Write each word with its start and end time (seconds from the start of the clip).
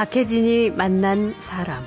박혜진이 0.00 0.70
만난 0.70 1.34
사람. 1.42 1.84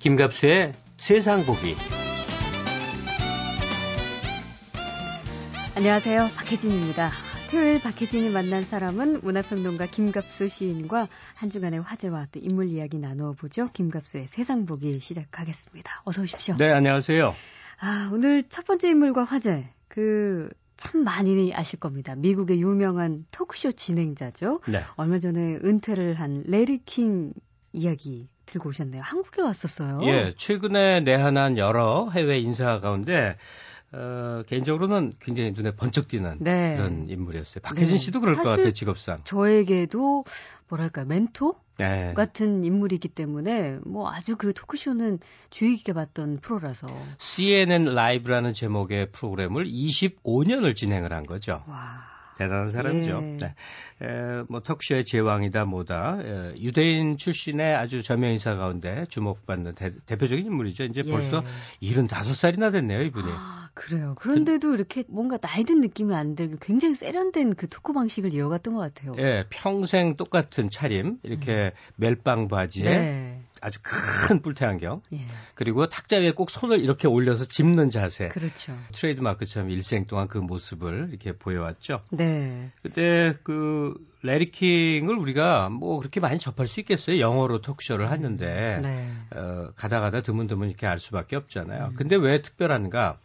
김갑수의 0.00 0.74
세상 0.98 1.46
보기. 1.46 1.74
안녕하세요. 5.76 6.28
박혜진입니다. 6.36 7.33
토요일 7.50 7.80
박혜진이 7.80 8.30
만난 8.30 8.62
사람은 8.62 9.20
문화평론가 9.22 9.86
김갑수 9.86 10.48
시인과 10.48 11.08
한 11.34 11.50
주간의 11.50 11.82
화제와 11.82 12.26
또 12.32 12.40
인물 12.40 12.68
이야기 12.68 12.98
나누어 12.98 13.32
보죠. 13.32 13.70
김갑수의 13.72 14.26
세상 14.26 14.66
보기 14.66 14.98
시작하겠습니다. 15.00 16.02
어서 16.04 16.22
오십시오. 16.22 16.56
네, 16.58 16.70
안녕하세요. 16.72 17.34
아, 17.80 18.10
오늘 18.12 18.44
첫 18.48 18.64
번째 18.64 18.88
인물과 18.90 19.24
화제. 19.24 19.68
그, 19.88 20.48
참 20.76 21.04
많이 21.04 21.54
아실 21.54 21.78
겁니다. 21.78 22.14
미국의 22.16 22.60
유명한 22.60 23.26
토크쇼 23.30 23.72
진행자죠. 23.72 24.60
네. 24.68 24.82
얼마 24.96 25.18
전에 25.18 25.56
은퇴를 25.62 26.14
한 26.14 26.42
레리 26.46 26.78
킹 26.84 27.32
이야기 27.72 28.28
들고 28.46 28.70
오셨네요. 28.70 29.02
한국에 29.02 29.42
왔었어요. 29.42 30.00
예, 30.04 30.34
최근에 30.36 31.00
내한한 31.00 31.58
여러 31.58 32.10
해외 32.10 32.38
인사 32.38 32.80
가운데 32.80 33.36
어, 33.96 34.42
개인적으로는 34.46 35.14
굉장히 35.20 35.52
눈에 35.52 35.70
번쩍 35.70 36.08
띄는 36.08 36.38
네. 36.40 36.76
그런 36.76 37.08
인물이었어요. 37.08 37.62
박혜진 37.62 37.92
네. 37.92 37.98
씨도 37.98 38.20
그럴 38.20 38.36
것 38.36 38.42
같아요, 38.42 38.72
직업상. 38.72 39.20
저에게도 39.24 40.24
뭐랄까 40.68 41.04
멘토 41.04 41.54
네. 41.78 42.12
같은 42.14 42.64
인물이기 42.64 43.08
때문에 43.08 43.78
뭐 43.84 44.10
아주 44.10 44.36
그 44.36 44.52
토크쇼는 44.52 45.18
주의 45.50 45.76
깊게 45.76 45.92
봤던 45.92 46.38
프로라서 46.38 46.86
CNN 47.18 47.84
라이브라는 47.84 48.54
제목의 48.54 49.10
프로그램을 49.12 49.66
25년을 49.66 50.74
진행을 50.74 51.12
한 51.12 51.24
거죠. 51.24 51.62
와 51.66 52.13
대단한 52.36 52.68
사람이죠. 52.68 53.20
예. 53.22 53.36
네. 53.38 53.54
에, 54.02 54.42
뭐 54.48 54.60
턱쇼의 54.60 55.04
제왕이다 55.04 55.64
뭐다. 55.64 56.18
에, 56.20 56.54
유대인 56.60 57.16
출신의 57.16 57.74
아주 57.74 58.02
저명 58.02 58.32
인사 58.32 58.56
가운데 58.56 59.04
주목받는 59.08 59.74
대, 59.74 60.16
표적인 60.16 60.46
인물이죠. 60.46 60.84
이제 60.84 61.02
예. 61.04 61.10
벌써 61.10 61.44
75살이나 61.82 62.72
됐네요, 62.72 63.02
이분이. 63.02 63.26
아, 63.30 63.68
그래요. 63.74 64.14
그런데도 64.18 64.74
이렇게 64.74 65.04
뭔가 65.08 65.36
나이 65.36 65.64
든 65.64 65.80
느낌이 65.80 66.14
안 66.14 66.34
들고 66.34 66.56
굉장히 66.60 66.94
세련된 66.94 67.54
그 67.54 67.68
토크 67.68 67.92
방식을 67.92 68.34
이어갔던 68.34 68.74
것 68.74 68.80
같아요. 68.80 69.14
예, 69.18 69.44
평생 69.50 70.16
똑같은 70.16 70.70
차림, 70.70 71.18
이렇게 71.22 71.72
멜빵 71.96 72.48
바지에 72.48 72.84
음. 72.84 72.90
네. 72.90 73.40
아주 73.64 73.78
큰 73.82 74.42
뿔테 74.42 74.66
안경, 74.66 75.00
예. 75.14 75.20
그리고 75.54 75.88
탁자 75.88 76.18
위에 76.18 76.32
꼭 76.32 76.50
손을 76.50 76.80
이렇게 76.80 77.08
올려서 77.08 77.46
짚는 77.46 77.88
자세. 77.88 78.28
그렇죠. 78.28 78.76
트레이드 78.92 79.22
마크처럼 79.22 79.70
일생 79.70 80.04
동안 80.04 80.28
그 80.28 80.36
모습을 80.36 81.08
이렇게 81.08 81.32
보여왔죠. 81.32 82.02
네. 82.10 82.70
그때 82.82 83.34
그 83.42 83.94
래리 84.22 84.50
킹을 84.50 85.16
우리가 85.16 85.70
뭐 85.70 85.98
그렇게 85.98 86.20
많이 86.20 86.38
접할 86.38 86.66
수 86.66 86.80
있겠어요. 86.80 87.18
영어로 87.18 87.62
토크쇼를 87.62 88.10
하는데 88.10 88.80
네. 88.82 89.12
어, 89.34 89.70
가다 89.76 90.00
가다 90.00 90.20
드문드문 90.20 90.68
이렇게 90.68 90.86
알 90.86 90.98
수밖에 90.98 91.34
없잖아요. 91.36 91.86
음. 91.86 91.94
근데 91.96 92.16
왜 92.16 92.42
특별한가? 92.42 93.18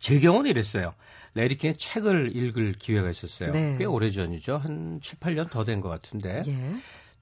제 0.00 0.18
경우는 0.18 0.50
이랬어요. 0.50 0.94
레리 1.34 1.56
킹의 1.56 1.76
책을 1.76 2.34
읽을 2.34 2.72
기회가 2.72 3.08
있었어요. 3.08 3.52
네. 3.52 3.76
꽤 3.78 3.84
오래 3.84 4.10
전이죠. 4.10 4.56
한 4.58 4.98
7, 5.00 5.20
8년 5.20 5.48
더 5.48 5.62
된 5.62 5.80
것 5.80 5.88
같은데. 5.88 6.42
예. 6.48 6.72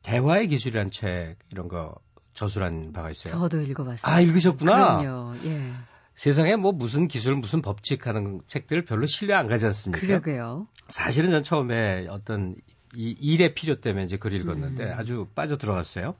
대화의 0.02 0.46
기술이라는 0.48 0.90
책 0.92 1.36
이런 1.50 1.66
거 1.68 1.96
저술한 2.36 2.92
바가 2.92 3.10
있어요. 3.10 3.32
저도 3.34 3.62
읽어봤어요. 3.62 4.14
아, 4.14 4.20
읽으셨구나. 4.20 4.98
그럼요. 5.00 5.36
예. 5.44 5.72
세상에 6.14 6.56
뭐 6.56 6.72
무슨 6.72 7.08
기술, 7.08 7.34
무슨 7.34 7.60
법칙 7.62 8.06
하는 8.06 8.40
책들 8.46 8.84
별로 8.84 9.06
신뢰 9.06 9.34
안 9.34 9.46
가지 9.48 9.66
않습니까? 9.66 10.06
그러게요. 10.06 10.66
사실은 10.88 11.30
전 11.30 11.42
처음에 11.42 12.06
어떤 12.08 12.54
이 12.94 13.14
일의 13.20 13.54
필요 13.54 13.74
때문에 13.80 14.04
이제 14.04 14.16
글을 14.16 14.40
읽었는데 14.40 14.84
음. 14.84 14.92
아주 14.96 15.26
빠져 15.34 15.56
들어갔어요. 15.58 16.14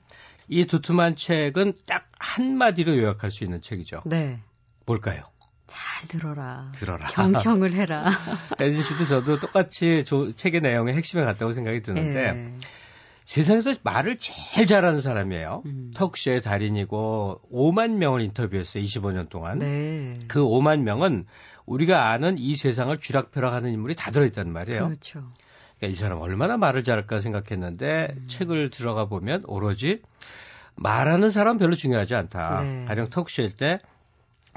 이 0.49 0.65
두툼한 0.65 1.15
책은 1.15 1.73
딱 1.87 2.07
한마디로 2.19 2.97
요약할 2.97 3.31
수 3.31 3.43
있는 3.43 3.61
책이죠. 3.61 4.01
네. 4.05 4.39
뭘까요? 4.85 5.23
잘 5.65 6.07
들어라. 6.07 6.71
들어라. 6.73 7.07
경청을 7.07 7.73
해라. 7.73 8.05
혜진 8.61 8.83
씨도 8.83 9.05
저도 9.05 9.39
똑같이 9.39 10.05
조- 10.05 10.31
책의 10.31 10.61
내용의 10.61 10.95
핵심에 10.95 11.23
같다고 11.25 11.51
생각이 11.53 11.81
드는데 11.81 12.19
예. 12.19 12.53
세상에서 13.27 13.73
말을 13.83 14.17
제일 14.19 14.65
잘하는 14.65 15.01
사람이에요. 15.01 15.63
음. 15.65 15.91
턱쇼의 15.93 16.41
달인이고 16.41 17.41
5만 17.51 17.97
명을 17.97 18.21
인터뷰했어요. 18.21 18.81
25년 18.81 19.27
동안. 19.27 19.59
네. 19.59 20.13
그 20.29 20.41
5만 20.41 20.83
명은 20.83 21.25
우리가 21.65 22.09
아는 22.09 22.37
이 22.37 22.55
세상을 22.55 22.97
쥐락펴락하는 22.97 23.69
인물이 23.73 23.95
다 23.95 24.11
들어있단 24.11 24.49
말이에요. 24.49 24.85
그렇죠. 24.85 25.25
그러니까 25.77 25.93
이 25.93 25.95
사람 25.95 26.21
얼마나 26.21 26.55
말을 26.55 26.83
잘할까 26.83 27.19
생각했는데 27.19 28.15
음. 28.15 28.27
책을 28.29 28.69
들어가 28.69 29.05
보면 29.05 29.43
오로지 29.45 30.01
말하는 30.75 31.29
사람 31.29 31.57
별로 31.57 31.75
중요하지 31.75 32.15
않다. 32.15 32.61
네. 32.63 32.85
가령 32.85 33.09
턱쇼일 33.09 33.57
때 33.57 33.79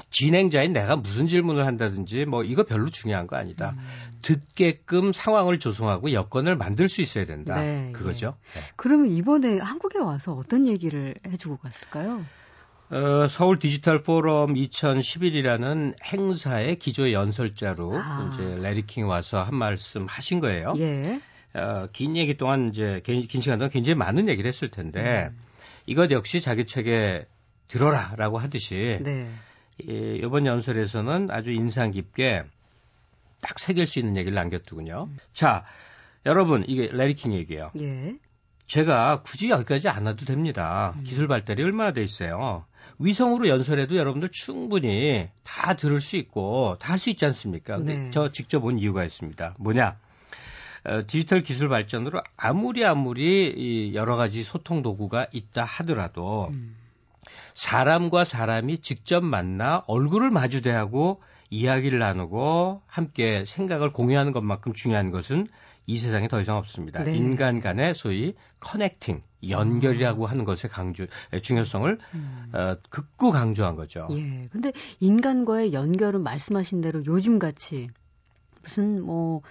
진행자인 0.09 0.73
내가 0.73 0.95
무슨 0.95 1.27
질문을 1.27 1.65
한다든지 1.65 2.25
뭐 2.25 2.43
이거 2.43 2.63
별로 2.63 2.89
중요한 2.89 3.27
거 3.27 3.35
아니다. 3.35 3.75
음. 3.77 4.19
듣게끔 4.21 5.13
상황을 5.13 5.59
조성하고 5.59 6.11
여건을 6.13 6.55
만들 6.55 6.89
수 6.89 7.01
있어야 7.01 7.25
된다. 7.25 7.59
네, 7.61 7.91
그거죠. 7.93 8.35
네. 8.53 8.61
그러면 8.75 9.11
이번에 9.11 9.59
한국에 9.59 9.99
와서 9.99 10.33
어떤 10.33 10.67
얘기를 10.67 11.15
해주고 11.27 11.57
갔을까요? 11.57 12.25
어, 12.89 13.27
서울 13.29 13.57
디지털 13.57 14.03
포럼 14.03 14.53
2011이라는 14.53 15.95
행사의 16.03 16.77
기조 16.77 17.13
연설자로 17.13 17.97
아. 17.97 18.31
이제 18.33 18.55
레리 18.61 18.85
킹 18.85 19.07
와서 19.07 19.41
한 19.41 19.55
말씀 19.55 20.05
하신 20.07 20.41
거예요. 20.41 20.73
예. 20.77 21.21
어, 21.53 21.87
긴 21.93 22.17
얘기 22.17 22.35
동안 22.35 22.69
이제 22.69 23.01
긴, 23.05 23.27
긴 23.27 23.41
시간 23.41 23.59
동안 23.59 23.69
굉장히 23.71 23.95
많은 23.95 24.27
얘기를 24.27 24.47
했을 24.47 24.67
텐데 24.67 25.29
음. 25.31 25.39
이것 25.85 26.11
역시 26.11 26.41
자기 26.41 26.65
책에 26.65 27.25
들어라라고 27.67 28.37
하듯이 28.37 28.99
네. 29.01 29.29
이, 29.79 30.19
이번 30.23 30.45
연설에서는 30.45 31.27
아주 31.31 31.51
인상 31.51 31.91
깊게 31.91 32.43
딱 33.41 33.59
새길 33.59 33.87
수 33.87 33.99
있는 33.99 34.17
얘기를 34.17 34.35
남겼더군요. 34.35 35.09
자, 35.33 35.63
여러분 36.25 36.63
이게 36.67 36.89
레리 36.91 37.13
킹 37.15 37.33
얘기예요. 37.33 37.71
예. 37.79 38.15
제가 38.67 39.21
굳이 39.23 39.49
여기까지 39.49 39.89
안 39.89 40.05
와도 40.05 40.25
됩니다. 40.25 40.93
음. 40.97 41.03
기술 41.03 41.27
발달이 41.27 41.61
얼마나 41.63 41.91
돼 41.91 42.03
있어요. 42.03 42.65
위성으로 42.99 43.47
연설해도 43.47 43.95
여러분들 43.97 44.29
충분히 44.31 45.27
다 45.43 45.75
들을 45.75 45.99
수 45.99 46.15
있고 46.17 46.77
다 46.79 46.93
할 46.93 46.99
수 46.99 47.09
있지 47.09 47.25
않습니까? 47.25 47.77
근데 47.77 47.95
네. 47.95 48.11
저 48.11 48.31
직접 48.31 48.63
온 48.63 48.77
이유가 48.77 49.03
있습니다. 49.03 49.55
뭐냐? 49.59 49.97
어, 50.83 51.01
디지털 51.05 51.41
기술 51.41 51.67
발전으로 51.69 52.21
아무리 52.37 52.85
아무리 52.85 53.53
이 53.55 53.95
여러 53.95 54.15
가지 54.15 54.43
소통 54.43 54.81
도구가 54.83 55.27
있다 55.33 55.63
하더라도 55.63 56.47
음. 56.51 56.75
사람과 57.53 58.23
사람이 58.23 58.79
직접 58.79 59.23
만나 59.23 59.83
얼굴을 59.87 60.31
마주대하고 60.31 61.21
이야기를 61.49 61.99
나누고 61.99 62.81
함께 62.87 63.43
생각을 63.45 63.91
공유하는 63.91 64.31
것만큼 64.31 64.73
중요한 64.73 65.11
것은 65.11 65.47
이 65.85 65.97
세상에 65.97 66.27
더 66.27 66.39
이상 66.39 66.57
없습니다. 66.57 67.03
네. 67.03 67.15
인간 67.15 67.59
간의 67.59 67.95
소위 67.95 68.35
커넥팅, 68.59 69.21
연결이라고 69.47 70.27
하는 70.27 70.45
것의 70.45 70.69
강조, 70.69 71.07
중요성을 71.41 71.97
음. 72.13 72.51
어, 72.53 72.77
극구 72.89 73.31
강조한 73.31 73.75
거죠. 73.75 74.07
예. 74.11 74.47
근데 74.51 74.71
인간과의 74.99 75.73
연결은 75.73 76.21
말씀하신 76.23 76.81
대로 76.81 77.03
요즘 77.05 77.39
같이 77.39 77.89
무슨 78.63 79.01
뭐 79.03 79.41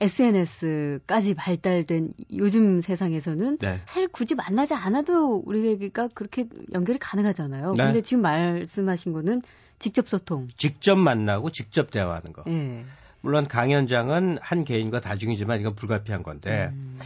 SNS까지 0.00 1.34
발달된 1.34 2.12
요즘 2.36 2.80
세상에서는 2.80 3.58
네. 3.58 3.80
사실 3.86 4.08
굳이 4.08 4.34
만나지 4.34 4.74
않아도 4.74 5.42
우리가 5.44 6.08
그렇게 6.14 6.46
연결이 6.72 6.98
가능하잖아요. 6.98 7.74
네. 7.76 7.84
근데 7.84 8.00
지금 8.00 8.22
말씀하신 8.22 9.12
거는 9.12 9.42
직접 9.78 10.08
소통. 10.08 10.48
직접 10.56 10.96
만나고 10.96 11.50
직접 11.50 11.90
대화하는 11.90 12.32
거. 12.32 12.44
예. 12.48 12.84
물론 13.20 13.48
강연장은 13.48 14.38
한 14.40 14.64
개인과 14.64 15.00
다중이지만 15.00 15.60
이건 15.60 15.74
불가피한 15.74 16.22
건데 16.22 16.70
음. 16.72 16.98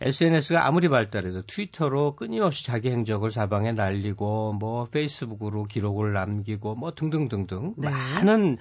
SNS가 0.00 0.66
아무리 0.66 0.88
발달해도 0.88 1.42
트위터로 1.42 2.16
끊임없이 2.16 2.64
자기 2.64 2.90
행적을 2.90 3.30
사방에 3.30 3.72
날리고 3.72 4.54
뭐 4.54 4.86
페이스북으로 4.86 5.64
기록을 5.64 6.14
남기고 6.14 6.74
뭐 6.74 6.94
등등등등 6.94 7.74
네. 7.76 7.90
많은 7.90 8.56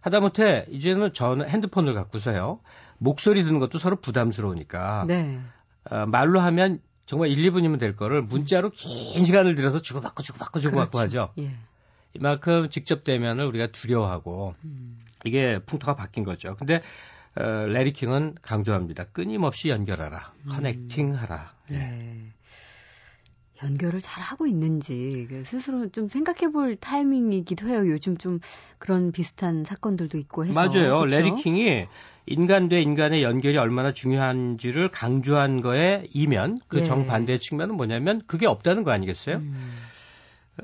하다못해 0.00 0.66
이제는 0.70 1.12
전 1.12 1.48
핸드폰을 1.48 1.94
갖고서요 1.94 2.58
목소리 3.02 3.42
듣는 3.42 3.58
것도 3.58 3.78
서로 3.78 3.96
부담스러우니까 3.96 5.04
네. 5.08 5.40
어, 5.90 6.06
말로 6.06 6.40
하면 6.40 6.80
정말 7.04 7.30
1, 7.30 7.50
2분이면 7.50 7.80
될 7.80 7.96
거를 7.96 8.22
문자로 8.22 8.70
긴 8.70 9.24
시간을 9.24 9.56
들여서 9.56 9.82
주고받고 9.82 10.22
주고받고 10.22 10.60
주고받고 10.60 10.98
그렇죠. 10.98 11.20
하죠. 11.20 11.32
예. 11.38 11.50
이만큼 12.14 12.70
직접 12.70 13.02
대면을 13.02 13.44
우리가 13.46 13.68
두려워하고 13.68 14.54
음. 14.64 15.04
이게 15.24 15.58
풍토가 15.66 15.96
바뀐 15.96 16.22
거죠. 16.22 16.54
근데 16.56 16.80
어, 17.34 17.42
레리 17.66 17.92
킹은 17.92 18.36
강조합니다. 18.40 19.06
끊임없이 19.12 19.68
연결하라, 19.68 20.32
음. 20.44 20.50
커넥팅하라. 20.50 21.52
네. 21.70 22.32
예. 23.62 23.66
연결을 23.66 24.00
잘 24.00 24.22
하고 24.22 24.46
있는지 24.46 25.26
그 25.28 25.44
스스로 25.44 25.88
좀 25.90 26.08
생각해 26.08 26.52
볼 26.52 26.76
타이밍이기도 26.76 27.68
해요. 27.68 27.88
요즘 27.88 28.16
좀 28.16 28.40
그런 28.78 29.12
비슷한 29.12 29.64
사건들도 29.64 30.18
있고 30.18 30.44
해서. 30.44 30.60
맞아요. 30.60 31.00
그쵸? 31.00 31.16
레리 31.16 31.34
킹이 31.34 31.86
인간 32.26 32.68
대 32.68 32.80
인간의 32.80 33.22
연결이 33.22 33.56
얼마나 33.58 33.92
중요한지를 33.92 34.90
강조한 34.90 35.60
거에 35.60 36.04
이면 36.14 36.58
그 36.68 36.78
예. 36.78 36.84
정반대 36.84 37.38
측면은 37.38 37.76
뭐냐면 37.76 38.20
그게 38.26 38.46
없다는 38.46 38.84
거 38.84 38.92
아니겠어요? 38.92 39.36
음, 39.36 39.74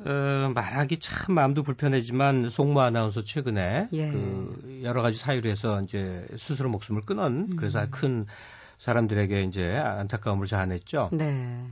어, 0.05 0.53
말하기 0.55 0.99
참 1.01 1.35
마음도 1.35 1.63
불편하지만 1.63 2.49
송모 2.51 2.81
아나운서 2.81 3.25
최근에 3.25 3.89
예. 3.93 4.11
그 4.11 4.81
여러 4.85 5.03
가지 5.03 5.19
사유로 5.19 5.51
해서 5.51 5.83
이제 5.83 6.27
스스로 6.37 6.71
목숨을 6.71 7.03
끊은 7.03 7.49
음. 7.51 7.57
그래서 7.57 7.85
큰 7.91 8.27
사람들에게 8.79 9.43
이제 9.43 9.77
안타까움을 9.77 10.47
자아냈죠. 10.47 11.11
네. 11.13 11.65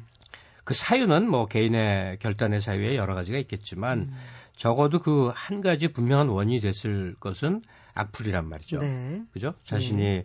그 0.67 0.75
사유는 0.75 1.31
뭐 1.31 1.47
개인의 1.47 2.19
결단의 2.19 2.61
사유에 2.61 2.97
여러 2.97 3.15
가지가 3.15 3.39
있겠지만 3.39 4.01
음, 4.01 4.17
적어도 4.57 4.99
그 4.99 5.31
한 5.33 5.61
가지 5.61 5.89
분명한 5.89 6.29
원인이 6.29 6.61
됐을 6.61 7.15
것은 7.21 7.63
악플이란 7.95 8.49
말이죠. 8.49 8.81
네. 8.81 9.23
그죠? 9.33 9.55
자신이 9.63 10.25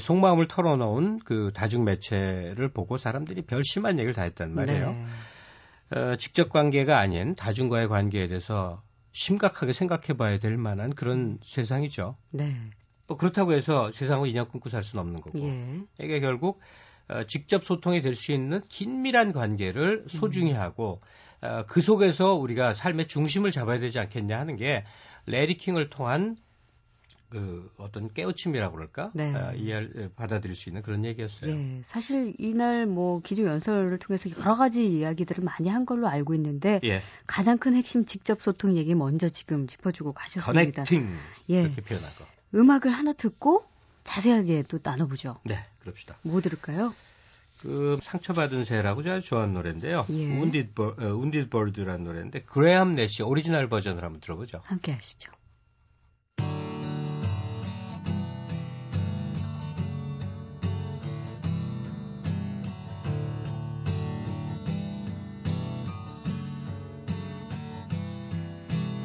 속마음을 0.00 0.46
털어놓은 0.46 1.18
그 1.24 1.50
다중 1.54 1.84
매체를 1.84 2.68
보고 2.72 2.98
사람들이 2.98 3.42
별 3.42 3.64
심한 3.64 3.98
얘기를 3.98 4.14
다 4.14 4.22
했단 4.22 4.54
말이에요. 4.54 4.92
네. 4.92 5.98
어, 5.98 6.16
직접 6.16 6.50
관계가 6.50 6.98
아닌 6.98 7.34
다중과의 7.34 7.88
관계에 7.88 8.28
대해서 8.28 8.80
심각하게 9.10 9.72
생각해 9.72 10.16
봐야 10.16 10.38
될 10.38 10.56
만한 10.56 10.94
그런 10.94 11.38
세상이죠. 11.42 12.16
네. 12.30 12.54
뭐 13.08 13.16
그렇다고 13.16 13.54
해서 13.54 13.90
세상을 13.92 14.28
인연 14.28 14.46
끊고 14.46 14.68
살 14.68 14.84
수는 14.84 15.02
없는 15.02 15.20
거고. 15.20 15.40
예. 15.40 15.80
이게 15.98 16.20
결국 16.20 16.60
어, 16.60 16.60
직접 17.26 17.64
소통이 17.64 18.00
될 18.02 18.14
수 18.14 18.32
있는 18.32 18.60
긴밀한 18.68 19.32
관계를 19.32 20.04
소중히 20.08 20.52
하고 20.52 21.00
어, 21.42 21.64
그 21.66 21.80
속에서 21.80 22.34
우리가 22.34 22.74
삶의 22.74 23.06
중심을 23.08 23.50
잡아야 23.50 23.78
되지 23.78 23.98
않겠냐 23.98 24.38
하는 24.38 24.56
게 24.56 24.84
레리 25.26 25.56
킹을 25.56 25.88
통한 25.90 26.36
그 27.30 27.70
어떤 27.78 28.12
깨우침이라고 28.12 28.74
그럴까? 28.74 29.12
네. 29.14 29.32
어, 29.32 29.52
이해를 29.54 30.10
받아들일 30.16 30.56
수 30.56 30.68
있는 30.68 30.82
그런 30.82 31.04
얘기였어요. 31.04 31.50
예. 31.52 31.80
사실 31.84 32.34
이날 32.38 32.86
뭐 32.86 33.20
기조 33.22 33.44
연설을 33.46 33.98
통해서 33.98 34.28
여러 34.38 34.56
가지 34.56 34.84
이야기들을 34.86 35.44
많이 35.44 35.68
한 35.68 35.86
걸로 35.86 36.08
알고 36.08 36.34
있는데 36.34 36.80
예. 36.82 37.00
가장 37.28 37.56
큰 37.58 37.74
핵심 37.74 38.04
직접 38.04 38.42
소통 38.42 38.76
얘기 38.76 38.96
먼저 38.96 39.28
지금 39.28 39.68
짚어주고 39.68 40.12
가셨습니다. 40.12 40.84
커넥팅 40.84 41.14
예. 41.50 41.62
이렇게 41.62 41.80
표현한 41.80 42.10
거. 42.16 42.24
음악을 42.52 42.90
하나 42.90 43.12
듣고 43.12 43.69
자세하게 44.04 44.64
또 44.68 44.78
나눠보죠. 44.82 45.38
네, 45.44 45.64
그럽시다. 45.80 46.16
뭐 46.22 46.40
들을까요? 46.40 46.94
그 47.60 47.98
상처받은 48.02 48.64
새라고 48.64 49.02
제가 49.02 49.20
좋아하는 49.20 49.54
노래인데요. 49.54 50.06
예. 50.10 50.14
Wounded, 50.14 50.74
Bird, 50.74 51.82
어, 51.82 51.96
노래인데 51.98 52.42
그레암 52.44 52.94
내시 52.94 53.22
오리지널 53.22 53.68
버전을 53.68 54.02
한번 54.02 54.20
들어보죠. 54.20 54.60
함께 54.64 54.92
하시죠. 54.92 55.30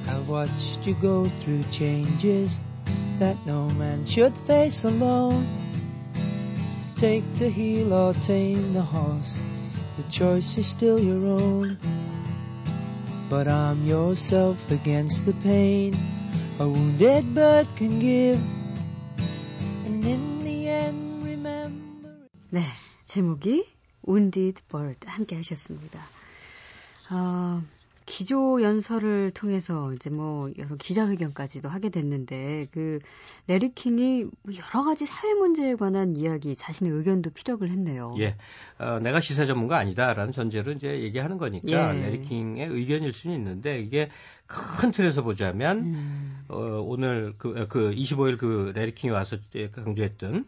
I've 0.08 0.30
watched 0.30 0.88
you 0.88 0.96
go 1.02 1.26
through 1.26 1.64
changes 1.72 2.60
that 3.19 3.37
no 3.47 3.69
man 3.71 4.05
should 4.05 4.37
face 4.47 4.85
alone. 4.85 5.47
Take 6.97 7.25
to 7.37 7.49
heel 7.51 7.93
or 7.93 8.15
tame 8.15 8.73
the 8.73 8.83
horse, 8.83 9.43
the 9.97 10.05
choice 10.05 10.59
is 10.59 10.67
still 10.67 10.99
your 10.99 11.27
own. 11.27 11.79
But 13.29 13.49
I'm 13.49 13.85
yourself 13.85 14.71
against 14.71 15.25
the 15.25 15.35
pain 15.35 15.95
a 16.61 16.69
wounded 16.69 17.25
bird 17.35 17.67
can 17.75 17.99
give. 17.99 18.39
And 19.87 20.05
in 20.05 20.45
the 20.45 20.69
end, 20.69 21.25
remember. 21.25 22.29
네, 22.53 22.61
제목이 23.07 23.65
Wounded 24.07 24.61
Bird 24.69 25.09
함께 25.09 25.37
하셨습니다. 25.37 25.99
아, 27.09 27.63
기조 28.06 28.62
연설을 28.62 29.32
통해서 29.34 29.92
이제 29.94 30.10
뭐 30.10 30.52
여러 30.58 30.76
기자회견까지도 30.76 31.70
하게 31.70 31.90
됐는데 31.90 32.68
그 32.72 33.00
래리 33.48 33.74
킹이 33.74 34.26
여러 34.48 34.84
가지 34.84 35.06
사회 35.06 35.34
문제에 35.34 35.76
관한 35.76 36.16
이야기, 36.16 36.56
자신의 36.56 36.94
의견도 36.94 37.32
피력을 37.32 37.68
했네요. 37.68 38.16
예, 38.20 38.36
어, 38.78 39.00
내가 39.00 39.20
시사 39.20 39.46
전문가 39.46 39.78
아니다라는 39.78 40.32
전제로 40.32 40.72
이제 40.72 41.02
얘기하는 41.02 41.38
거니까 41.38 41.96
예. 41.96 42.02
래리 42.02 42.22
킹의 42.22 42.68
의견일 42.68 43.12
수는 43.12 43.36
있는데 43.38 43.80
이게 43.80 44.10
큰 44.46 44.92
틀에서 44.92 45.24
보자면 45.24 45.80
음, 45.80 46.46
어, 46.48 46.58
오늘 46.86 47.34
그, 47.38 47.60
어, 47.60 47.68
그 47.68 47.92
25일 47.92 48.38
그 48.38 48.72
래리 48.76 48.94
킹이 48.94 49.12
와서 49.12 49.38
강조했던 49.72 50.46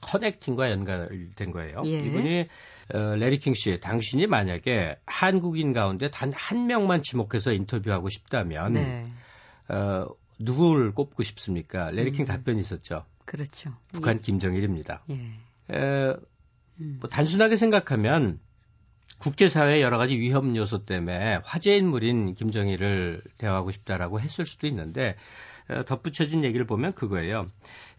connecting과 0.00 0.70
연관된 0.70 1.50
거예요. 1.52 1.82
예. 1.86 1.98
이분이 1.98 2.46
어, 2.94 2.98
래리 3.16 3.38
킹 3.38 3.54
씨, 3.54 3.80
당신이 3.80 4.26
만약에 4.26 4.96
한국인 5.06 5.72
가운데 5.72 6.10
단 6.10 6.32
한 6.34 6.66
명만 6.66 7.02
지목해서 7.02 7.52
인터뷰하고 7.52 8.08
싶다면 8.08 8.72
네, 8.72 9.08
어, 9.68 10.06
누구를 10.38 10.92
꼽고 10.92 11.22
싶습니까? 11.22 11.90
레리 11.90 12.12
킹 12.12 12.24
음. 12.24 12.26
답변이 12.26 12.60
있었죠. 12.60 13.04
그렇죠. 13.24 13.74
북한 13.92 14.20
김정일입니다. 14.20 15.02
예. 15.10 15.14
에, 15.74 16.14
음, 16.80 16.98
뭐 17.00 17.10
단순하게 17.10 17.56
생각하면 17.56 18.40
국제사회의 19.18 19.82
여러 19.82 19.98
가지 19.98 20.16
위험 20.18 20.56
요소 20.56 20.84
때문에 20.84 21.40
화제 21.44 21.76
인물인 21.76 22.34
김정일을 22.34 23.22
대화하고 23.38 23.72
싶다라고 23.72 24.20
했을 24.20 24.46
수도 24.46 24.66
있는데 24.68 25.10
어, 25.10 25.57
덧붙여진 25.86 26.44
얘기를 26.44 26.66
보면 26.66 26.92
그거예요. 26.92 27.46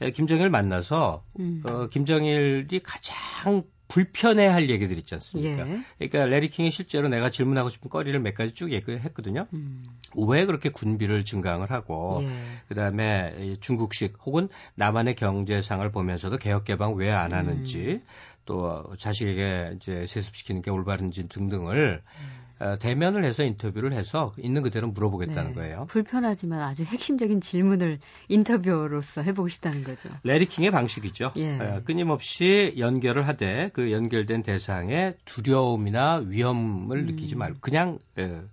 에, 0.02 0.12
김정일 0.12 0.50
만나서 0.50 1.24
음. 1.40 1.64
어, 1.68 1.88
김정일이 1.88 2.80
가장 2.84 3.64
불편해할 3.88 4.70
얘기들 4.70 5.00
있지 5.00 5.16
않습니까? 5.16 5.68
예. 5.68 5.80
그러니까 5.98 6.26
레리 6.28 6.50
킹이 6.50 6.70
실제로 6.70 7.08
내가 7.08 7.32
질문하고 7.32 7.70
싶은 7.70 7.90
거리를 7.90 8.20
몇 8.20 8.36
가지 8.36 8.54
쭉 8.54 8.72
얘기했거든요. 8.72 9.48
음, 9.54 9.84
왜 10.16 10.46
그렇게 10.46 10.70
군비를 10.70 11.26
증강을 11.26 11.72
하고 11.72 12.20
예. 12.22 12.30
그다음에 12.68 13.34
이 13.40 13.58
중국식 13.60 14.18
혹은 14.26 14.48
남한의 14.76 15.16
경제상을 15.16 15.92
보면서도 15.92 16.38
개혁 16.38 16.66
개방 16.66 16.94
왜 16.96 17.10
안 17.10 17.34
하는지 17.34 18.02
또 18.46 18.84
자식에게 19.00 19.74
이제 19.76 20.06
세습시키는 20.08 20.62
게 20.62 20.70
올바른지 20.70 21.28
등등을 21.28 22.04
어, 22.06 22.49
대면을 22.80 23.24
해서 23.24 23.44
인터뷰를 23.44 23.94
해서 23.94 24.34
있는 24.38 24.62
그대로 24.64 24.88
물어보겠다는 24.90 25.52
네. 25.52 25.56
거예요. 25.56 25.86
불편하지만 25.90 26.62
아주 26.62 26.84
핵심적인 26.84 27.40
질문을 27.42 28.00
인터뷰로서 28.28 29.22
해보고 29.22 29.48
싶다는 29.48 29.84
거죠. 29.84 30.10
레리 30.24 30.46
킹의 30.46 30.72
방식이죠. 30.72 31.32
예. 31.38 31.58
어, 31.60 31.82
끊임없이 31.86 32.74
연결을 32.78 33.28
하되 33.28 33.70
그 33.74 33.92
연결된 33.92 34.44
대상의 34.44 35.16
두려움이나 35.26 36.18
위험을 36.26 36.98
음. 36.98 37.06
느끼지 37.06 37.36
말고 37.36 37.60
그냥 37.62 38.00
어, 38.18 38.44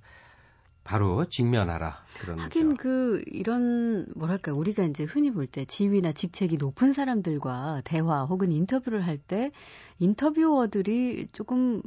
바로 0.85 1.25
직면하라 1.29 1.99
그런 2.21 2.39
하긴 2.39 2.77
거죠. 2.77 2.77
그 2.81 3.23
이런 3.27 4.07
뭐랄까 4.15 4.53
우리가 4.53 4.85
이제 4.85 5.03
흔히 5.03 5.33
볼 5.33 5.49
때 5.49 5.65
지위나 5.65 6.13
직책이 6.13 6.59
높은 6.59 6.93
사람들과 6.93 7.83
대화 7.85 8.23
혹은 8.25 8.53
인터뷰를 8.53 9.05
할 9.05 9.19
때 9.19 9.51
인터뷰어들이 9.99 11.29
조금 11.33 11.83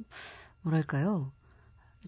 뭐랄까요 0.63 1.31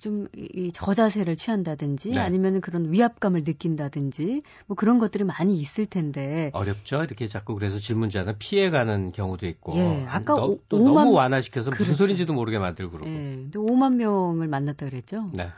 좀 0.01 0.27
이 0.35 0.71
저자세를 0.73 1.35
취한다든지 1.35 2.11
네. 2.11 2.19
아니면 2.19 2.59
그런 2.59 2.91
위압감을 2.91 3.43
느낀다든지 3.45 4.41
뭐 4.65 4.75
그런 4.75 4.99
것들이 4.99 5.23
많이 5.23 5.57
있을 5.57 5.85
텐데 5.85 6.49
어렵죠. 6.53 7.03
이렇게 7.03 7.27
자꾸 7.27 7.53
그래서 7.55 7.77
질문자는 7.77 8.37
피해가는 8.39 9.11
경우도 9.11 9.47
있고 9.47 9.73
예, 9.77 10.05
아까 10.09 10.35
너, 10.35 10.45
오- 10.47 10.59
또 10.67 10.77
오만- 10.77 10.93
너무 11.05 11.11
완화시켜서 11.13 11.69
무슨 11.69 11.85
그렇죠. 11.85 11.95
소리인지도 11.97 12.33
모르게 12.33 12.59
만들고 12.59 12.91
그러고. 12.91 13.09
예, 13.09 13.13
근데 13.13 13.59
5만 13.59 13.95
명을 13.95 14.47
만났다 14.47 14.87
그랬죠. 14.87 15.29
네. 15.33 15.49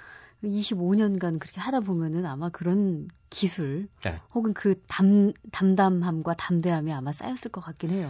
25년간 0.44 1.40
그렇게 1.40 1.62
하다 1.62 1.80
보면은 1.82 2.26
아마 2.26 2.50
그런 2.50 3.08
기술 3.30 3.88
네. 4.04 4.20
혹은 4.34 4.54
그 4.54 4.76
담, 4.88 5.32
담담함과 5.52 6.34
담대함이 6.34 6.92
아마 6.92 7.14
쌓였을 7.14 7.50
것 7.50 7.62
같긴 7.62 7.92
해요. 7.92 8.10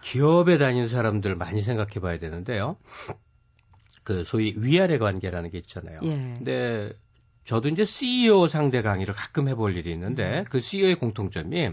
기업에 0.00 0.58
다니는 0.58 0.88
사람들 0.88 1.34
많이 1.34 1.60
생각해 1.62 2.00
봐야 2.00 2.18
되는데요. 2.18 2.76
그 4.04 4.24
소위 4.24 4.54
위아래 4.56 4.98
관계라는 4.98 5.50
게 5.50 5.58
있잖아요. 5.58 5.98
예. 6.04 6.32
근데 6.36 6.92
저도 7.44 7.68
이제 7.68 7.84
CEO 7.84 8.48
상대 8.48 8.82
강의를 8.82 9.14
가끔 9.14 9.48
해볼 9.48 9.76
일이 9.76 9.92
있는데 9.92 10.44
그 10.48 10.60
CEO의 10.60 10.94
공통점이 10.96 11.70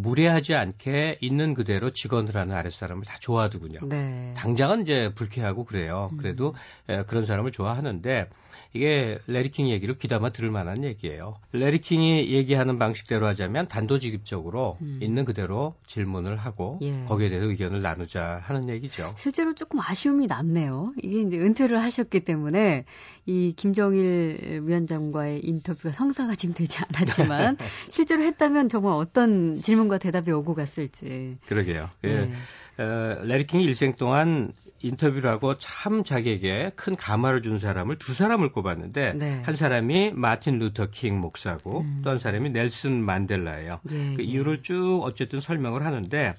무례하지 0.00 0.54
않게 0.54 1.18
있는 1.20 1.54
그대로 1.54 1.90
직원을 1.90 2.34
하는 2.36 2.54
아랫사람을 2.54 3.04
다 3.04 3.16
좋아하더군요. 3.20 3.80
네. 3.88 4.32
당장은 4.36 4.82
이제 4.82 5.12
불쾌하고 5.14 5.64
그래요. 5.64 6.08
음. 6.12 6.16
그래도 6.18 6.54
에, 6.88 7.02
그런 7.04 7.24
사람을 7.26 7.52
좋아하는데 7.52 8.28
이게 8.74 9.18
레리킹 9.26 9.70
얘기를 9.70 9.96
귀담아 9.96 10.30
들을 10.30 10.50
만한 10.50 10.84
얘기예요. 10.84 11.36
레리킹이 11.52 12.30
얘기하는 12.30 12.78
방식대로 12.78 13.26
하자면 13.26 13.66
단도직입적으로 13.66 14.76
음. 14.82 14.98
있는 15.02 15.24
그대로 15.24 15.74
질문을 15.86 16.36
하고 16.36 16.78
예. 16.82 17.04
거기에 17.06 17.30
대해서 17.30 17.48
의견을 17.48 17.80
나누자 17.82 18.40
하는 18.44 18.68
얘기죠. 18.68 19.14
실제로 19.16 19.54
조금 19.54 19.80
아쉬움이 19.80 20.26
남네요. 20.26 20.92
이게 21.02 21.22
이제 21.22 21.38
은퇴를 21.38 21.80
하셨기 21.82 22.20
때문에 22.20 22.84
이 23.26 23.52
김정일 23.56 24.62
위원장과의 24.64 25.40
인터뷰가 25.44 25.92
성사가 25.92 26.34
지금 26.34 26.54
되지 26.54 26.78
않았지만 26.78 27.58
실제로 27.90 28.22
했다면 28.22 28.68
정말 28.68 28.94
어떤 28.94 29.54
질문 29.54 29.87
과 29.88 29.98
대답이 29.98 30.30
오고 30.30 30.54
갔을지. 30.54 31.38
그러게요. 31.46 31.88
예. 32.04 32.08
네. 32.08 32.32
어, 32.78 33.22
래리 33.24 33.44
킹이 33.44 33.64
일생 33.64 33.94
동안 33.94 34.52
인터뷰를 34.80 35.28
하고 35.30 35.58
참 35.58 36.04
자기에게 36.04 36.72
큰 36.76 36.94
감화를 36.94 37.42
준 37.42 37.58
사람을 37.58 37.98
두 37.98 38.14
사람을 38.14 38.52
꼽았는데 38.52 39.14
네. 39.14 39.42
한 39.42 39.56
사람이 39.56 40.12
마틴 40.14 40.58
루터 40.58 40.90
킹 40.90 41.18
목사고 41.20 41.80
음. 41.80 42.00
또한 42.04 42.18
사람이 42.18 42.50
넬슨 42.50 43.02
만델라예요. 43.02 43.80
예, 43.90 44.14
그 44.14 44.22
예. 44.22 44.24
이유를 44.24 44.62
쭉 44.62 45.00
어쨌든 45.02 45.40
설명을 45.40 45.84
하는데 45.84 46.34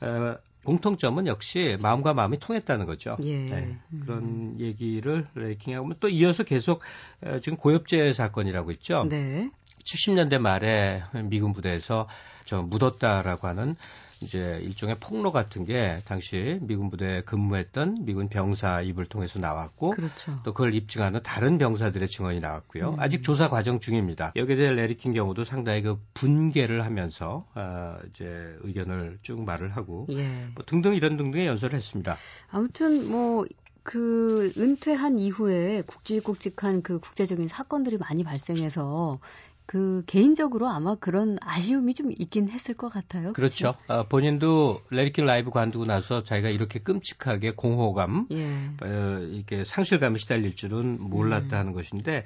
어, 0.00 0.36
공통점은 0.64 1.26
역시 1.26 1.76
마음과 1.80 2.14
마음이 2.14 2.38
통했다는 2.38 2.86
거죠. 2.86 3.16
예. 3.22 3.46
네, 3.46 3.78
음. 3.92 4.02
그런 4.04 4.60
얘기를 4.60 5.26
래리 5.34 5.57
킹하고 5.57 5.94
또 5.94 6.08
이어서 6.08 6.44
계속 6.44 6.82
어, 7.24 7.38
지금 7.40 7.56
고엽제 7.56 8.12
사건이라고 8.12 8.70
있죠. 8.72 9.06
네. 9.08 9.50
70년대 9.84 10.38
말에 10.38 11.02
미군 11.24 11.52
부대에서 11.52 12.06
저 12.44 12.62
묻었다라고 12.62 13.46
하는 13.48 13.76
이제 14.22 14.60
일종의 14.62 14.96
폭로 15.00 15.32
같은 15.32 15.64
게 15.64 16.00
당시 16.04 16.58
미군 16.62 16.90
부대에 16.90 17.22
근무했던 17.22 18.04
미군 18.04 18.28
병사 18.28 18.80
입을 18.82 19.06
통해서 19.06 19.38
나왔고 19.38 19.90
그렇죠. 19.90 20.40
또 20.44 20.52
그걸 20.52 20.74
입증하는 20.74 21.22
다른 21.22 21.58
병사들의 21.58 22.08
증언이 22.08 22.40
나왔고요. 22.40 22.90
음. 22.90 23.00
아직 23.00 23.22
조사 23.22 23.48
과정 23.48 23.80
중입니다. 23.80 24.32
여기에 24.36 24.56
대해 24.56 24.70
레리킨 24.70 25.12
경우도 25.12 25.44
상당히 25.44 25.82
그 25.82 25.98
분개를 26.14 26.84
하면서 26.84 27.46
어, 27.54 27.96
이제 28.10 28.56
의견을 28.60 29.18
쭉 29.22 29.42
말을 29.44 29.76
하고 29.76 30.06
예. 30.10 30.24
뭐 30.54 30.64
등등 30.64 30.94
이런 30.94 31.16
등등의 31.16 31.46
연설을 31.46 31.74
했습니다. 31.76 32.14
아무튼 32.50 33.10
뭐그 33.10 34.52
은퇴한 34.56 35.18
이후에 35.18 35.82
굵직굵직한 35.82 36.82
그 36.82 37.00
국제적인 37.00 37.48
사건들이 37.48 37.98
많이 37.98 38.22
발생해서 38.22 39.18
그 39.66 40.02
개인적으로 40.06 40.68
아마 40.68 40.94
그런 40.96 41.38
아쉬움이 41.40 41.94
좀 41.94 42.10
있긴 42.12 42.48
했을 42.48 42.74
것 42.74 42.88
같아요. 42.88 43.32
그렇죠. 43.32 43.74
어, 43.88 44.04
본인도 44.08 44.82
레리킨 44.90 45.24
라이브 45.24 45.50
관두고 45.50 45.84
나서 45.84 46.24
자기가 46.24 46.48
이렇게 46.48 46.78
끔찍하게 46.78 47.52
공허감? 47.52 48.26
예. 48.32 48.44
어, 48.82 49.18
이렇게 49.20 49.64
상실감에 49.64 50.18
시달릴 50.18 50.56
줄은 50.56 50.98
몰랐다 51.00 51.56
음. 51.56 51.58
하는 51.58 51.72
것인데 51.72 52.24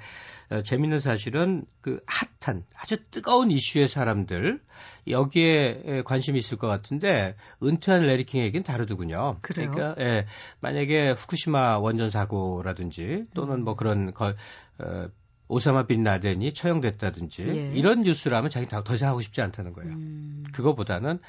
어, 0.49 0.61
재밌는 0.63 0.99
사실은 0.99 1.65
그 1.81 1.99
핫한 2.41 2.63
아주 2.75 2.97
뜨거운 3.11 3.51
이슈의 3.51 3.87
사람들 3.87 4.61
여기에 5.07 6.03
관심이 6.05 6.39
있을 6.39 6.57
것 6.57 6.67
같은데 6.67 7.35
은퇴한 7.63 8.03
레리킹 8.03 8.41
얘기는 8.41 8.63
다르더군요. 8.63 9.37
그래요? 9.41 9.71
러니까 9.71 9.95
예, 9.99 10.25
만약에 10.59 11.11
후쿠시마 11.11 11.79
원전 11.79 12.09
사고라든지 12.09 13.25
또는 13.33 13.63
뭐 13.63 13.75
그런 13.75 14.13
거, 14.13 14.33
어, 14.79 15.07
오사마 15.47 15.87
빈 15.87 16.03
라덴이 16.03 16.53
처형됐다든지 16.53 17.47
예. 17.47 17.71
이런 17.73 18.01
뉴스라면 18.01 18.49
자기 18.49 18.67
더 18.67 18.83
이상 18.93 19.09
하고 19.09 19.21
싶지 19.21 19.41
않다는 19.41 19.73
거예요. 19.73 19.93
음, 19.93 20.43
그거보다는 20.51 21.19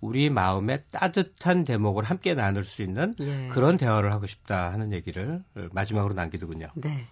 우리 0.00 0.30
마음에 0.30 0.82
따뜻한 0.92 1.64
대목을 1.64 2.04
함께 2.04 2.34
나눌 2.34 2.64
수 2.64 2.82
있는 2.82 3.14
예. 3.20 3.48
그런 3.48 3.76
대화를 3.76 4.12
하고 4.12 4.26
싶다 4.26 4.72
하는 4.72 4.92
얘기를 4.92 5.42
마지막으로 5.72 6.14
남기더군요. 6.14 6.68
네. 6.74 7.06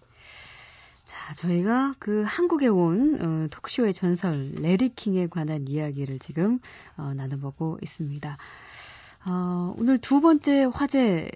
자, 1.04 1.34
저희가 1.34 1.94
그 2.00 2.24
한국에 2.26 2.66
온 2.66 3.18
어, 3.20 3.48
토크쇼의 3.48 3.94
전설 3.94 4.52
레리 4.58 4.88
킹에 4.88 5.28
관한 5.28 5.66
이야기를 5.68 6.18
지금 6.18 6.58
어, 6.96 7.14
나눠보고 7.14 7.78
있습니다. 7.80 8.36
어, 9.28 9.74
오늘 9.78 9.98
두 9.98 10.20
번째 10.20 10.68
화제 10.72 11.30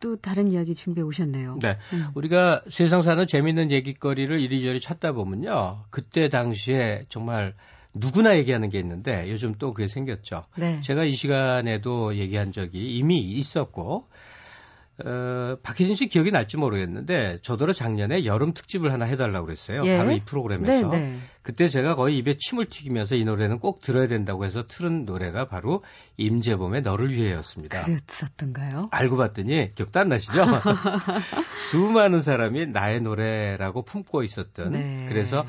또 0.00 0.16
다른 0.16 0.50
이야기 0.50 0.74
준비해 0.74 1.04
오셨네요. 1.04 1.58
네. 1.60 1.78
음. 1.92 2.06
우리가 2.14 2.62
세상 2.70 3.02
사는 3.02 3.26
재밌는 3.26 3.70
얘기거리를 3.70 4.38
이리저리 4.40 4.80
찾다 4.80 5.12
보면요. 5.12 5.80
그때 5.90 6.28
당시에 6.28 7.04
정말 7.08 7.54
누구나 7.94 8.36
얘기하는 8.36 8.68
게 8.68 8.78
있는데 8.78 9.30
요즘 9.30 9.54
또 9.54 9.72
그게 9.72 9.88
생겼죠. 9.88 10.44
네. 10.56 10.80
제가 10.82 11.04
이 11.04 11.12
시간에도 11.12 12.16
얘기한 12.16 12.52
적이 12.52 12.96
이미 12.96 13.18
있었고, 13.20 14.08
어, 15.04 15.56
박혜진 15.62 15.94
씨 15.94 16.06
기억이 16.06 16.30
날지 16.30 16.56
모르겠는데, 16.56 17.38
저더러 17.42 17.72
작년에 17.72 18.24
여름 18.24 18.54
특집을 18.54 18.92
하나 18.92 19.04
해달라고 19.04 19.44
그랬어요. 19.44 19.84
예. 19.84 19.98
바로 19.98 20.12
이 20.12 20.20
프로그램에서. 20.20 20.88
네, 20.88 21.00
네. 21.00 21.18
그때 21.42 21.68
제가 21.68 21.94
거의 21.94 22.16
입에 22.16 22.36
침을 22.38 22.66
튀기면서 22.66 23.14
이 23.14 23.24
노래는 23.24 23.58
꼭 23.58 23.80
들어야 23.80 24.08
된다고 24.08 24.44
해서 24.44 24.66
틀은 24.66 25.04
노래가 25.04 25.46
바로 25.48 25.84
임재범의 26.16 26.82
너를 26.82 27.12
위해였습니다. 27.12 27.82
그랬었던가요? 27.82 28.88
알고 28.90 29.16
봤더니 29.16 29.74
기억도 29.74 30.00
안 30.00 30.08
나시죠? 30.08 30.44
수많은 31.60 32.22
사람이 32.22 32.66
나의 32.66 33.00
노래라고 33.00 33.82
품고 33.82 34.22
있었던 34.22 34.72
네. 34.72 35.06
그래서 35.08 35.44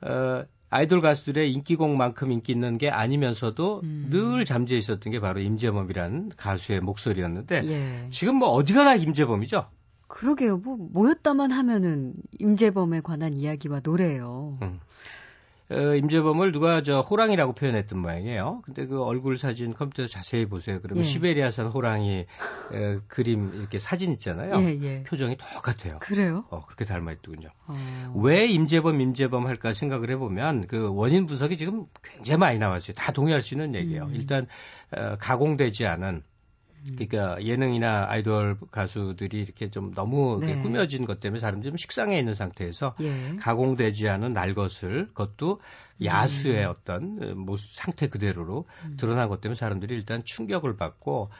어, 0.00 0.44
아이돌 0.76 1.00
가수들의 1.00 1.50
인기곡만큼 1.52 2.30
인기 2.32 2.52
있는 2.52 2.76
게 2.76 2.90
아니면서도 2.90 3.80
음. 3.82 4.08
늘 4.10 4.44
잠재 4.44 4.76
있었던 4.76 5.10
게 5.10 5.20
바로 5.20 5.40
임재범이라는 5.40 6.32
가수의 6.36 6.80
목소리였는데 6.80 7.62
예. 7.64 8.10
지금 8.10 8.36
뭐 8.36 8.50
어디 8.50 8.74
가나 8.74 8.94
임재범이죠. 8.94 9.70
그러게요. 10.06 10.58
뭐 10.58 10.76
모였다만 10.76 11.50
하면은 11.50 12.12
임재범에 12.38 13.00
관한 13.00 13.38
이야기와 13.38 13.80
노래예요. 13.82 14.58
음. 14.60 14.80
어, 15.68 15.94
임재범을 15.96 16.52
누가 16.52 16.82
저 16.82 17.00
호랑이라고 17.00 17.54
표현했던 17.54 17.98
모양이에요. 17.98 18.62
근데 18.64 18.86
그 18.86 19.02
얼굴 19.02 19.36
사진 19.36 19.74
컴퓨터에서 19.74 20.12
자세히 20.12 20.46
보세요. 20.46 20.80
그러면 20.80 21.04
예. 21.04 21.08
시베리아산 21.08 21.66
호랑이 21.66 22.26
어, 22.72 23.00
그림 23.08 23.52
이렇게 23.54 23.78
사진 23.78 24.12
있잖아요. 24.12 24.60
예, 24.62 24.78
예. 24.82 25.02
표정이 25.02 25.36
똑같아요. 25.36 25.98
그래요? 26.00 26.44
어, 26.50 26.64
그렇게 26.66 26.84
닮아 26.84 27.12
있더군요. 27.12 27.48
어. 27.66 28.12
왜 28.16 28.46
임재범, 28.46 29.00
임재범 29.00 29.46
할까 29.46 29.72
생각을 29.72 30.10
해보면 30.10 30.68
그 30.68 30.88
원인 30.94 31.26
분석이 31.26 31.56
지금 31.56 31.86
굉장히 32.02 32.38
많이 32.38 32.58
나왔어요. 32.58 32.94
다 32.94 33.12
동의할 33.12 33.42
수 33.42 33.54
있는 33.54 33.74
얘기예요. 33.74 34.04
음. 34.04 34.14
일단 34.14 34.46
어, 34.92 35.16
가공되지 35.18 35.86
않은 35.86 36.22
그러니까 36.94 37.42
예능이나 37.42 38.06
아이돌 38.08 38.58
가수들이 38.70 39.40
이렇게 39.40 39.70
좀 39.70 39.94
너무 39.94 40.38
네. 40.40 40.60
꾸며진 40.60 41.04
것 41.04 41.20
때문에 41.20 41.40
사람들이 41.40 41.70
좀 41.70 41.76
식상해 41.76 42.18
있는 42.18 42.34
상태에서 42.34 42.94
예. 43.00 43.36
가공되지 43.36 44.08
않은 44.08 44.32
날 44.32 44.54
것을 44.54 45.08
그것도 45.08 45.60
야수의 46.04 46.64
음. 46.64 46.70
어떤 46.70 47.18
어, 47.22 47.34
모습 47.34 47.72
상태 47.72 48.08
그대로로 48.08 48.66
드러난 48.96 49.28
것 49.28 49.40
때문에 49.40 49.56
사람들이 49.56 49.94
일단 49.94 50.22
충격을 50.24 50.76
받고 50.76 51.30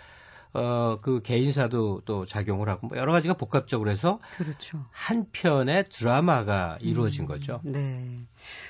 어 0.57 0.87
그 1.03 1.21
개인사도 1.23 2.03
또 2.05 2.27
작용을 2.27 2.69
하고 2.69 2.89
뭐 2.89 2.99
여러 2.99 3.13
가지가 3.13 3.35
복합적으로 3.35 3.91
해서 3.91 4.19
그렇죠. 4.37 4.85
한 4.91 5.27
편의 5.33 5.85
드라마가 5.89 6.79
이루어진 6.81 7.27
거죠. 7.27 7.61
네. 7.63 8.27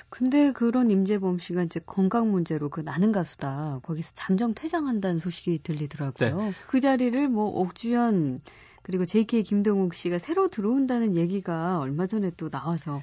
근데 0.09 0.51
그런 0.51 0.91
임재범 0.91 1.39
씨가 1.39 1.63
이제 1.63 1.79
건강 1.85 2.31
문제로 2.31 2.69
그 2.69 2.81
나는 2.81 3.11
가수다. 3.11 3.79
거기서 3.83 4.11
잠정 4.13 4.53
퇴장한다는 4.53 5.19
소식이 5.19 5.59
들리더라고요. 5.63 6.41
네. 6.41 6.53
그 6.67 6.79
자리를 6.79 7.27
뭐 7.29 7.45
옥주현 7.45 8.41
그리고 8.83 9.05
JK 9.05 9.43
김동욱 9.43 9.93
씨가 9.93 10.19
새로 10.19 10.47
들어온다는 10.47 11.15
얘기가 11.15 11.79
얼마 11.79 12.07
전에 12.07 12.31
또 12.37 12.49
나와서 12.49 13.01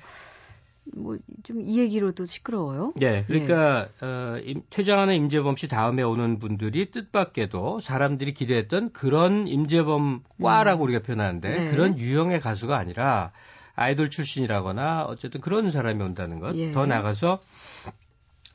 뭐 0.96 1.16
좀 1.44 1.60
이 1.62 1.78
얘기로 1.78 2.12
또 2.12 2.26
시끄러워요. 2.26 2.92
네, 2.96 3.24
그러니까 3.26 3.88
어, 4.02 4.36
임- 4.44 4.62
퇴장하는 4.70 5.14
임재범 5.14 5.56
씨 5.56 5.68
다음에 5.68 6.02
오는 6.02 6.38
분들이 6.38 6.90
뜻밖에도 6.90 7.80
사람들이 7.80 8.34
기대했던 8.34 8.92
그런 8.92 9.46
임재범과라고 9.48 10.84
우리가 10.84 11.00
표현하는데 11.00 11.48
네. 11.50 11.70
그런 11.70 11.98
유형의 11.98 12.40
가수가 12.40 12.76
아니라 12.76 13.32
아이돌 13.76 14.10
출신이라거나 14.10 15.04
어쨌든 15.04 15.40
그런 15.40 15.70
사람이 15.70 16.02
온다는 16.02 16.38
것. 16.40 16.54
예. 16.56 16.72
더 16.72 16.86
나가서 16.86 17.40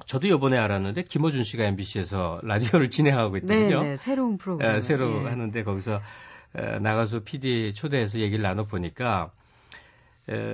저도 0.05 0.27
이번에 0.27 0.57
알았는데 0.57 1.03
김호준 1.03 1.43
씨가 1.43 1.65
MBC에서 1.65 2.39
라디오를 2.43 2.89
진행하고 2.91 3.33
네, 3.33 3.37
있거든요. 3.39 3.83
네. 3.83 3.97
새로운 3.97 4.37
프로그램. 4.37 4.75
에, 4.75 4.79
새로 4.79 5.11
예. 5.23 5.25
하는데 5.25 5.63
거기서 5.63 6.01
에, 6.55 6.79
나가서 6.79 7.19
PD 7.23 7.73
초대해서 7.73 8.19
얘기를 8.19 8.41
나눠 8.43 8.65
보니까 8.65 9.31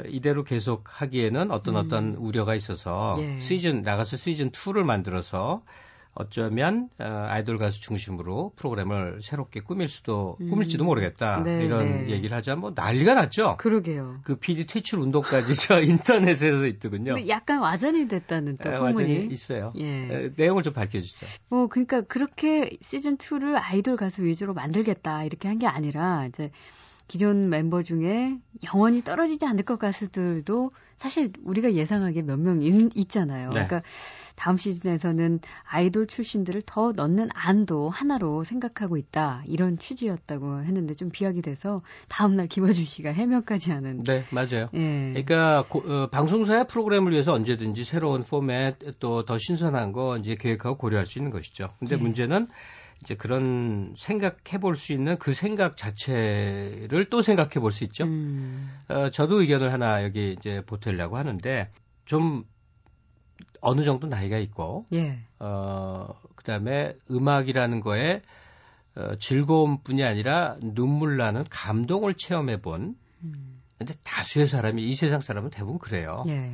이대로 0.09 0.43
계속 0.43 0.83
하기에는 0.87 1.51
어떤 1.51 1.75
음. 1.75 1.79
어떤 1.79 2.15
우려가 2.15 2.55
있어서 2.55 3.15
예. 3.19 3.39
시즌 3.39 3.81
나가서 3.81 4.17
시즌 4.17 4.51
2를 4.51 4.83
만들어서 4.83 5.61
어쩌면 6.17 6.87
어, 6.97 7.03
아이돌 7.27 7.57
가수 7.57 7.81
중심으로 7.81 8.53
프로그램을 8.55 9.19
새롭게 9.21 9.59
꾸밀 9.59 9.89
수도 9.89 10.37
음. 10.39 10.49
꾸밀지도 10.49 10.85
모르겠다 10.85 11.43
네, 11.43 11.65
이런 11.65 12.05
네. 12.05 12.09
얘기를 12.11 12.37
하자 12.37 12.55
뭐 12.55 12.71
난리가 12.73 13.15
났죠. 13.15 13.57
그러게요. 13.57 14.19
그 14.23 14.37
PD 14.37 14.65
퇴출 14.65 14.99
운동까지 14.99 15.53
저 15.55 15.81
인터넷에서 15.83 16.67
있더군요. 16.67 17.15
약간 17.27 17.59
와전이 17.59 18.07
됐다는 18.07 18.55
또 18.63 18.69
에, 18.69 18.75
소문이. 18.77 18.85
완전히 18.85 19.25
있어요. 19.29 19.73
예. 19.77 19.85
에, 20.09 20.29
내용을 20.37 20.63
좀 20.63 20.71
밝혀주죠. 20.71 21.25
뭐 21.49 21.67
그러니까 21.67 21.99
그렇게 22.03 22.77
시즌 22.81 23.17
2를 23.17 23.59
아이돌 23.61 23.97
가수 23.97 24.23
위주로 24.23 24.53
만들겠다 24.53 25.25
이렇게 25.25 25.49
한 25.49 25.59
게 25.59 25.67
아니라 25.67 26.25
이제 26.27 26.49
기존 27.07 27.49
멤버 27.49 27.83
중에 27.83 28.37
영원히 28.73 29.01
떨어지지 29.03 29.45
않을 29.45 29.63
것 29.63 29.77
가수들도 29.79 30.71
사실 30.95 31.31
우리가 31.43 31.73
예상하기에 31.73 32.21
몇 32.23 32.39
명 32.39 32.61
있잖아요. 32.95 33.49
네. 33.49 33.53
그러니까 33.53 33.81
다음 34.35 34.57
시즌에서는 34.57 35.39
아이돌 35.63 36.07
출신들을 36.07 36.63
더 36.65 36.91
넣는 36.91 37.29
안도 37.33 37.89
하나로 37.89 38.43
생각하고 38.43 38.97
있다 38.97 39.43
이런 39.45 39.77
취지였다고 39.77 40.61
했는데 40.63 40.93
좀 40.93 41.09
비약이 41.09 41.41
돼서 41.41 41.81
다음날 42.09 42.47
김어준 42.47 42.83
씨가 42.85 43.11
해명까지 43.11 43.71
하는. 43.71 44.03
네, 44.03 44.23
맞아요. 44.31 44.67
예. 44.73 45.11
그러니까 45.23 45.63
고- 45.69 45.83
어, 45.87 46.07
방송사의 46.09 46.67
프로그램을 46.67 47.13
위해서 47.13 47.31
언제든지 47.33 47.85
새로운 47.85 48.23
포맷 48.23 48.99
또 48.99 49.23
더 49.23 49.37
신선한 49.37 49.93
거 49.93 50.17
이제 50.17 50.35
계획하고 50.35 50.77
고려할 50.77 51.05
수 51.05 51.17
있는 51.19 51.31
것이죠. 51.31 51.69
근데 51.79 51.95
예. 51.95 51.97
문제는 51.97 52.47
이제 53.05 53.15
그런 53.15 53.93
생각해 53.97 54.59
볼 54.59 54.75
수 54.75 54.91
있는 54.91 55.17
그 55.19 55.33
생각 55.33 55.77
자체를 55.77 57.05
또 57.09 57.21
생각해 57.21 57.59
볼 57.61 57.71
수 57.71 57.83
있죠. 57.85 58.03
음, 58.05 58.75
어, 58.89 59.09
저도 59.11 59.41
의견을 59.41 59.71
하나 59.71 60.03
여기 60.03 60.33
이제 60.37 60.61
보태려고 60.65 61.15
하는데 61.17 61.69
좀 62.05 62.43
어느 63.61 63.83
정도 63.83 64.07
나이가 64.07 64.37
있고 64.39 64.85
예. 64.93 65.19
어, 65.39 66.07
그 66.35 66.43
다음에 66.43 66.93
음악이라는 67.11 67.79
거에 67.79 68.21
어, 68.95 69.15
즐거움뿐이 69.19 70.03
아니라 70.03 70.57
눈물 70.61 71.17
나는 71.17 71.43
감동을 71.49 72.15
체험해 72.15 72.61
본 72.61 72.95
음, 73.23 73.61
근데 73.77 73.93
다수의 74.03 74.47
사람이 74.47 74.83
이 74.83 74.95
세상 74.95 75.19
사람은 75.21 75.51
대부분 75.51 75.77
그래요. 75.77 76.23
예. 76.27 76.51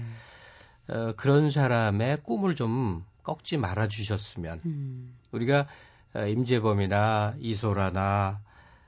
어, 0.89 1.13
그런 1.15 1.49
사람의 1.51 2.23
꿈을 2.23 2.55
좀 2.55 3.05
꺾지 3.23 3.57
말아 3.57 3.87
주셨으면 3.87 4.61
음, 4.65 5.15
우리가 5.31 5.59
어, 5.61 5.65
임재범이나 6.15 7.35
이소라나 7.39 8.39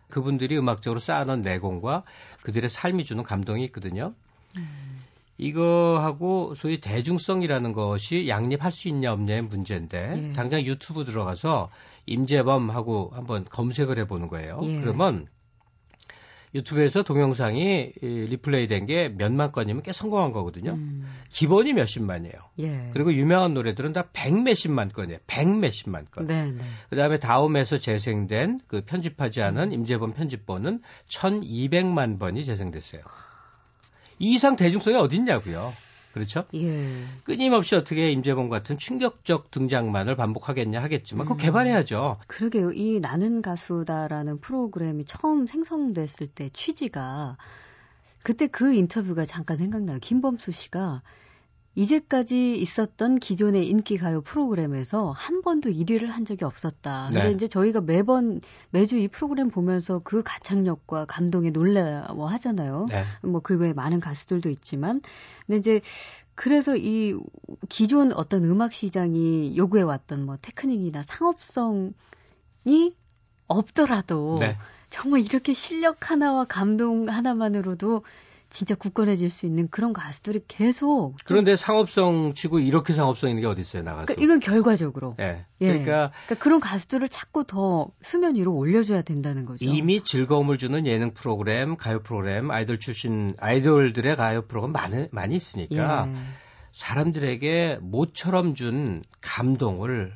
그분들이 0.10 0.58
음악적으로 0.58 1.00
쌓아놓은 1.00 1.42
내공과 1.42 2.04
그들의 2.44 2.70
삶이 2.70 3.04
주는 3.04 3.24
감동이 3.24 3.64
있거든요. 3.66 4.14
음. 4.58 4.94
이거하고 5.38 6.54
소위 6.56 6.80
대중성이라는 6.80 7.74
것이 7.74 8.28
양립할 8.28 8.72
수 8.72 8.88
있냐 8.88 9.12
없냐의 9.12 9.42
문제인데 9.42 10.14
예. 10.16 10.34
당장 10.34 10.62
유튜브 10.62 11.06
들어가서 11.06 11.70
임재범하고 12.06 13.12
한번 13.14 13.46
검색을 13.46 13.98
해보는 14.00 14.28
거예요. 14.28 14.60
예. 14.64 14.82
그러면 14.82 15.28
유튜브에서 16.56 17.02
동영상이 17.04 17.94
이 18.02 18.06
리플레이 18.06 18.68
된 18.68 18.86
게 18.86 19.10
몇만 19.10 19.52
건이면 19.52 19.82
꽤 19.84 19.92
성공한 19.94 20.32
거거든요. 20.32 20.74
음, 20.74 21.06
기본이 21.30 21.74
몇십만이에요. 21.74 22.34
예. 22.60 22.90
그리고 22.94 23.14
유명한 23.14 23.54
노래들은 23.54 23.94
다 23.94 24.08
백 24.14 24.34
몇십만 24.42 24.90
건이에요. 24.90 25.20
백 25.26 25.48
몇십만 25.50 26.06
건. 26.12 26.28
네, 26.28 26.52
네. 26.52 26.62
그 26.90 26.96
다음에 26.96 27.18
다음에서 27.20 27.78
재생된 27.78 28.60
그 28.68 28.82
편집하지 28.86 29.42
않은 29.42 29.70
음. 29.70 29.74
임재범 29.74 30.12
편집본은 30.12 30.82
1200만 31.08 32.20
번이 32.20 32.44
재생됐어요. 32.46 33.02
이 34.20 34.36
이상 34.36 34.56
대중성이 34.56 34.98
어딨냐고요. 34.98 35.72
그렇죠? 36.14 36.46
예. 36.54 36.88
끊임없이 37.24 37.76
어떻게 37.76 38.12
임재범 38.12 38.50
같은 38.50 38.78
충격적 38.78 39.50
등장만을 39.50 40.16
반복하겠냐 40.16 40.82
하겠지만 40.82 41.26
그거 41.26 41.36
음. 41.36 41.38
개발해야죠. 41.40 42.20
그러게요. 42.28 42.72
이 42.72 43.00
나는 43.00 43.42
가수다라는 43.42 44.40
프로그램이 44.40 45.06
처음 45.06 45.48
생성됐을 45.48 46.28
때 46.28 46.50
취지가 46.54 47.38
그때 48.22 48.48
그 48.48 48.74
인터뷰가 48.74 49.26
잠깐 49.26 49.58
생각나요. 49.58 49.98
김범수 50.00 50.52
씨가 50.52 51.02
이제까지 51.76 52.56
있었던 52.60 53.18
기존의 53.18 53.68
인기 53.68 53.98
가요 53.98 54.22
프로그램에서 54.22 55.12
한 55.12 55.42
번도 55.42 55.72
1위를 55.72 56.08
한 56.08 56.24
적이 56.24 56.46
없었다. 56.46 57.10
근데 57.12 57.30
네. 57.30 57.32
이제 57.32 57.48
저희가 57.48 57.82
매번 57.82 58.42
매주 58.70 58.98
이 58.98 59.08
프로그램 59.08 59.50
보면서 59.50 60.00
그 60.00 60.22
가창력과 60.24 61.06
감동에 61.06 61.50
놀라워 61.50 62.28
하잖아요. 62.28 62.86
네. 62.90 63.04
뭐그 63.24 63.58
외에 63.58 63.74
많은 63.74 64.00
가수들도 64.00 64.50
있지만 64.50 65.02
근데 65.48 65.58
이제 65.58 65.82
그래서 66.36 66.76
이 66.76 67.18
기존 67.70 68.12
어떤 68.14 68.44
음악 68.44 68.74
시장이 68.74 69.58
요구해 69.58 69.84
왔던 69.84 70.26
뭐 70.26 70.38
테크닉이나 70.42 71.02
상업성이 71.04 71.94
없더라도 73.48 74.38
네. 74.40 74.58
정말 74.90 75.22
이렇게 75.22 75.54
실력 75.54 76.12
하나와 76.12 76.46
감동 76.46 77.10
하나만으로도 77.10 78.04
진짜 78.54 78.76
굳건해질 78.76 79.32
수 79.32 79.48
있는 79.48 79.68
그런 79.70 79.94
가수들이 79.94 80.42
계속 80.48 81.18
좀- 81.18 81.26
그런데 81.26 81.56
상업성 81.56 82.36
치고 82.36 82.60
이렇게 82.60 82.94
상업성 82.94 83.30
있는 83.32 83.42
게 83.42 83.48
어디 83.48 83.62
있어요, 83.62 83.82
나가서. 83.82 84.06
그러니까 84.06 84.24
이건 84.24 84.40
결과적으로 84.40 85.16
예. 85.20 85.46
예. 85.62 85.68
그러니까 85.68 86.12
그러니까 86.28 86.36
그런 86.44 86.60
가수들을 86.60 87.10
자꾸 87.10 87.46
더 87.46 87.90
수면 88.04 88.36
위로 88.36 88.54
올려줘야 88.54 89.02
된다는 89.02 89.46
거죠. 89.46 89.66
이미 89.66 90.02
즐거움을 90.04 90.60
주는 90.60 90.86
예능 90.86 91.14
프로그램, 91.16 91.76
가요 91.78 92.00
프로그램, 92.04 92.52
아이돌 92.52 92.80
출신 92.80 93.34
아이돌들의 93.40 94.16
가요 94.16 94.44
프로그램 94.44 94.72
많이 94.72 95.08
많이 95.12 95.36
있으니까 95.36 96.08
예. 96.08 96.14
사람들에게 96.74 97.80
모처럼 97.82 98.54
준 98.56 99.04
감동을 99.22 100.14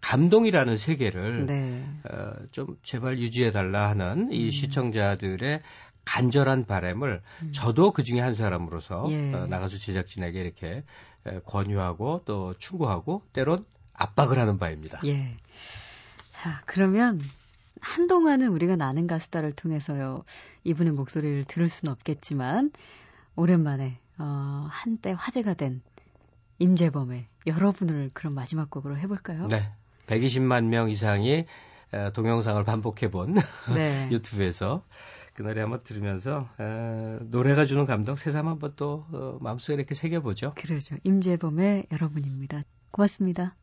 감동이라는 0.00 0.76
세계를 0.76 1.46
네. 1.46 1.84
어, 2.10 2.32
좀 2.52 2.76
제발 2.82 3.18
유지해 3.18 3.50
달라 3.50 3.88
하는 3.90 4.30
이 4.32 4.46
음. 4.46 4.50
시청자들의 4.50 5.60
간절한 6.06 6.64
바람을 6.64 7.20
음. 7.42 7.52
저도 7.52 7.90
그 7.90 8.02
중에 8.02 8.20
한 8.20 8.34
사람으로서 8.34 9.06
예. 9.10 9.34
어, 9.34 9.46
나가수 9.46 9.78
제작진에게 9.78 10.40
이렇게 10.40 10.84
에, 11.26 11.40
권유하고 11.44 12.22
또 12.24 12.54
충고하고 12.58 13.22
때론 13.34 13.66
압박을 13.92 14.38
하는 14.38 14.58
바입니다. 14.58 15.00
예. 15.04 15.36
자, 16.28 16.62
그러면 16.64 17.20
한동안은 17.80 18.48
우리가 18.48 18.76
나는 18.76 19.06
가수다를 19.06 19.52
통해서요. 19.52 20.24
이분의 20.64 20.92
목소리를 20.92 21.44
들을 21.44 21.68
수는 21.68 21.92
없겠지만 21.92 22.70
오랜만에 23.34 23.98
어, 24.18 24.66
한때 24.70 25.14
화제가 25.16 25.54
된 25.54 25.82
임재범의 26.58 27.26
여러분을 27.46 28.10
그럼 28.14 28.34
마지막 28.34 28.70
곡으로 28.70 28.96
해볼까요? 28.96 29.48
네. 29.48 29.70
120만 30.06 30.64
명 30.64 30.88
이상이 30.88 31.46
에, 31.92 32.12
동영상을 32.12 32.62
반복해 32.64 33.10
본 33.10 33.34
네. 33.74 34.08
유튜브에서 34.12 34.84
그 35.36 35.42
노래 35.42 35.60
한번 35.60 35.82
들으면서 35.82 36.48
에, 36.58 37.18
노래가 37.24 37.66
주는 37.66 37.84
감동 37.84 38.16
새삼 38.16 38.48
한번 38.48 38.72
또 38.74 39.04
어, 39.12 39.36
마음속에 39.40 39.74
이렇게 39.74 39.94
새겨보죠. 39.94 40.54
그러죠. 40.56 40.96
임재범의 41.04 41.88
여러분입니다. 41.92 42.62
고맙습니다. 42.90 43.54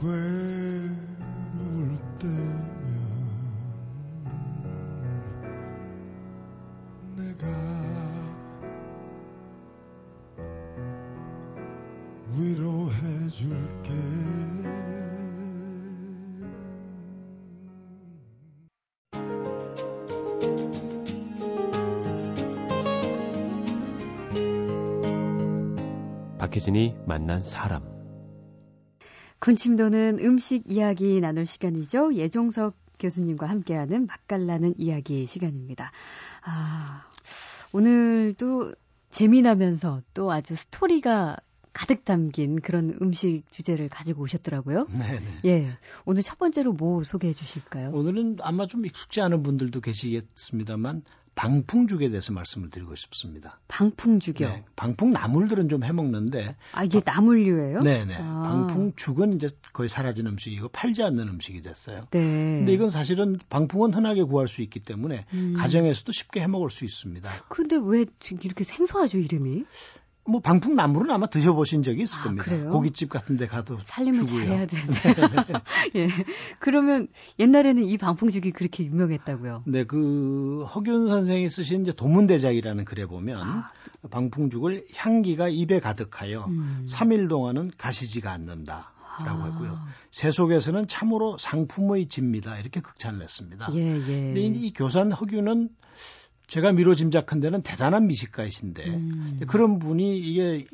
괴로울 0.00 0.38
때 2.18 2.49
박혜진이 26.50 26.96
만난 27.06 27.40
사람. 27.40 27.84
군침도는 29.38 30.18
음식 30.18 30.64
이야기 30.66 31.20
나눌 31.20 31.46
시간이죠. 31.46 32.14
예종석 32.14 32.76
교수님과 32.98 33.46
함께하는 33.46 34.08
맛깔나는 34.08 34.74
이야기 34.76 35.28
시간입니다. 35.28 35.92
아, 36.42 37.04
오늘도 37.72 38.74
재미나면서 39.10 40.02
또 40.12 40.32
아주 40.32 40.56
스토리가 40.56 41.36
가득 41.72 42.04
담긴 42.04 42.60
그런 42.60 42.98
음식 43.00 43.44
주제를 43.52 43.88
가지고 43.88 44.24
오셨더라고요. 44.24 44.86
네네. 44.86 45.40
예. 45.44 45.78
오늘 46.04 46.22
첫 46.22 46.36
번째로 46.36 46.72
뭐 46.72 47.04
소개해 47.04 47.32
주실까요? 47.32 47.90
오늘은 47.92 48.38
아마 48.40 48.66
좀 48.66 48.84
익숙지 48.84 49.20
않은 49.20 49.44
분들도 49.44 49.80
계시겠습니다만 49.80 51.04
방풍죽에 51.40 52.10
대해서 52.10 52.34
말씀을 52.34 52.68
드리고 52.68 52.94
싶습니다. 52.96 53.60
방풍죽이요? 53.68 54.46
네, 54.46 54.64
방풍 54.76 55.12
나물들은 55.12 55.70
좀 55.70 55.84
해먹는데. 55.84 56.54
아, 56.72 56.84
이게 56.84 57.00
나물류예요? 57.02 57.80
네네. 57.80 58.14
아. 58.18 58.42
방풍죽은 58.68 59.32
이제 59.32 59.48
거의 59.72 59.88
사라진 59.88 60.26
음식이고 60.26 60.68
팔지 60.68 61.02
않는 61.02 61.28
음식이 61.28 61.62
됐어요. 61.62 62.02
네. 62.10 62.20
근데 62.58 62.74
이건 62.74 62.90
사실은 62.90 63.38
방풍은 63.48 63.94
흔하게 63.94 64.24
구할 64.24 64.48
수 64.48 64.60
있기 64.60 64.80
때문에 64.80 65.24
음. 65.32 65.54
가정에서도 65.56 66.12
쉽게 66.12 66.42
해먹을 66.42 66.68
수 66.68 66.84
있습니다. 66.84 67.30
근데 67.48 67.78
왜 67.82 68.04
이렇게 68.30 68.62
생소하죠, 68.62 69.16
이름이? 69.16 69.64
뭐 70.26 70.40
방풍 70.40 70.76
나물은 70.76 71.10
아마 71.10 71.26
드셔보신 71.26 71.82
적이 71.82 72.02
있을 72.02 72.20
아, 72.20 72.22
겁니다. 72.24 72.44
그래요? 72.44 72.70
고깃집 72.70 73.08
같은 73.08 73.36
데 73.36 73.46
가도 73.46 73.78
살림을 73.82 74.26
주고요. 74.26 74.44
잘해야 74.46 74.66
되는데. 74.68 75.52
예. 75.96 76.08
그러면 76.58 77.08
옛날에는 77.38 77.82
이 77.84 77.96
방풍죽이 77.98 78.52
그렇게 78.52 78.84
유명했다고요? 78.84 79.64
네, 79.66 79.84
그 79.84 80.64
허균 80.74 81.08
선생이 81.08 81.48
쓰신 81.48 81.82
이제 81.82 81.92
도문대작이라는 81.92 82.84
글에 82.84 83.06
보면 83.06 83.40
아. 83.40 83.66
방풍죽을 84.10 84.86
향기가 84.94 85.48
입에 85.48 85.80
가득하여 85.80 86.44
음. 86.48 86.86
3일 86.88 87.28
동안은 87.28 87.72
가시지가 87.78 88.30
않는다 88.30 88.92
라고 89.24 89.42
아. 89.42 89.46
했고요. 89.46 89.78
세속에서는 90.10 90.86
참으로 90.86 91.38
상품의 91.38 92.08
집니다. 92.08 92.58
이렇게 92.58 92.80
극찬을 92.80 93.22
했습니다. 93.22 93.68
예, 93.74 93.96
예. 93.96 94.00
근데 94.04 94.40
이, 94.40 94.46
이 94.66 94.72
교산 94.72 95.12
허균은 95.12 95.70
제가 96.50 96.72
미로 96.72 96.96
짐작한 96.96 97.38
데는 97.38 97.62
대단한 97.62 98.08
미식가이신데 98.08 98.88
음. 98.88 99.40
그런 99.46 99.78
분이 99.78 100.18
이게 100.18 100.66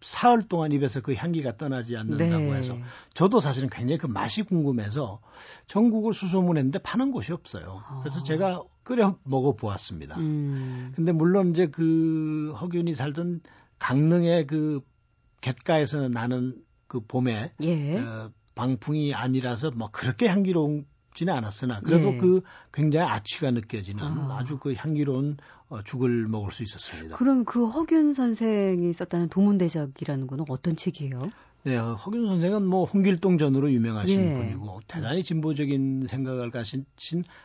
사흘 0.00 0.46
동안 0.46 0.70
입에서 0.70 1.00
그 1.00 1.14
향기가 1.14 1.56
떠나지 1.56 1.96
않는다고 1.96 2.44
네. 2.44 2.52
해서 2.52 2.76
저도 3.14 3.40
사실은 3.40 3.68
굉장히 3.68 3.98
그 3.98 4.06
맛이 4.06 4.42
궁금해서 4.42 5.20
전국을 5.66 6.14
수소문했는데 6.14 6.78
파는 6.78 7.10
곳이 7.10 7.32
없어요. 7.32 7.82
그래서 8.02 8.20
아. 8.20 8.22
제가 8.22 8.62
끓여 8.84 9.18
먹어 9.24 9.56
보았습니다. 9.56 10.18
음. 10.18 10.92
근데 10.94 11.10
물론 11.10 11.50
이제 11.50 11.66
그 11.66 12.54
허균이 12.60 12.94
살던 12.94 13.40
강릉의 13.80 14.46
그 14.46 14.82
갯가에서 15.40 16.08
나는 16.10 16.62
그 16.86 17.00
봄에 17.00 17.50
예. 17.60 17.98
어, 17.98 18.30
방풍이 18.54 19.14
아니라서 19.14 19.72
뭐 19.72 19.88
그렇게 19.90 20.28
향기 20.28 20.52
롭지는 21.14 21.32
않았으나 21.32 21.80
그래도 21.80 22.12
예. 22.12 22.16
그 22.18 22.42
굉장히 22.72 23.08
아취가 23.08 23.50
느껴지는 23.52 24.02
아. 24.02 24.38
아. 24.40 24.44
주 24.44 24.58
그 24.64 24.72
향기로운 24.76 25.36
어, 25.68 25.82
죽을 25.82 26.26
먹을 26.28 26.52
수 26.52 26.62
있었습니다. 26.62 27.16
그럼 27.16 27.44
그 27.44 27.66
허균 27.66 28.12
선생이 28.12 28.92
썼다는 28.94 29.28
도문대작이라는 29.28 30.26
거는 30.26 30.44
어떤 30.48 30.76
책이에요? 30.76 31.30
네, 31.64 31.76
어, 31.76 31.94
허균 31.94 32.26
선생은 32.26 32.64
뭐 32.64 32.84
홍길동 32.84 33.36
전으로 33.38 33.72
유명하신 33.72 34.20
예. 34.20 34.36
분이고 34.36 34.80
대단히 34.86 35.22
진보적인 35.22 36.06
생각을 36.06 36.50
가신 36.50 36.84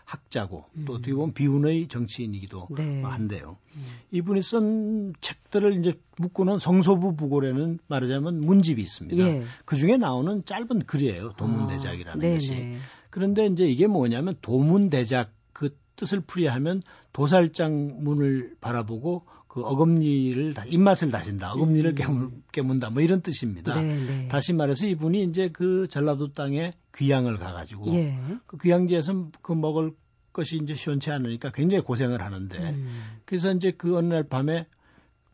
학자고 0.06 0.66
또 0.86 0.94
음. 0.94 0.96
어떻게 0.98 1.14
보면 1.14 1.34
비운의 1.34 1.88
정치인이기도 1.88 2.68
네. 2.78 3.02
한데요. 3.02 3.58
음. 3.76 3.86
이분이 4.12 4.42
쓴 4.42 5.14
책들을 5.20 5.80
이제 5.80 6.00
묶고는 6.18 6.60
성소부 6.60 7.16
부고래는 7.16 7.80
말하자면 7.88 8.42
문집이 8.42 8.82
있습니다. 8.82 9.24
예. 9.24 9.44
그 9.66 9.76
중에 9.76 9.98
나오는 9.98 10.44
짧은 10.46 10.86
글이에요. 10.86 11.34
도문대작이라는 11.38 12.26
아. 12.26 12.34
것이. 12.34 12.78
그런데 13.10 13.46
이제 13.46 13.66
이게 13.66 13.88
뭐냐면 13.88 14.36
도문대작 14.42 15.32
그 15.54 15.76
뜻을 15.96 16.22
풀이하면 16.22 16.82
도살장 17.14 18.04
문을 18.04 18.56
바라보고 18.62 19.26
그 19.50 19.62
어금니를 19.62 20.54
다, 20.54 20.64
입맛을 20.66 21.10
다진다. 21.10 21.54
어금니를 21.54 21.92
음. 21.92 21.96
깨물, 21.96 22.32
깨문 22.52 22.78
다. 22.78 22.92
뭐 22.92 23.02
이런 23.02 23.22
뜻입니다. 23.22 23.82
네 23.82 24.06
네. 24.06 24.28
다시 24.28 24.54
말해서 24.54 24.86
이분이 24.88 25.24
이제 25.24 25.50
그 25.52 25.88
전라도 25.90 26.32
땅에 26.32 26.74
귀향을 26.96 27.38
가가지고 27.38 27.92
예. 27.96 28.20
그 28.46 28.58
귀향지에서 28.58 29.32
그 29.42 29.54
먹을 29.54 29.94
것이 30.34 30.60
이제 30.62 30.76
시원치 30.76 31.10
않으니까 31.10 31.52
굉장히 31.52 31.84
고생을 31.84 32.22
하는데 32.22 32.58
음. 32.58 33.02
그래서 33.26 33.52
이제 33.52 33.72
그 33.72 33.98
어느 33.98 34.14
날 34.14 34.24
밤에 34.24 34.68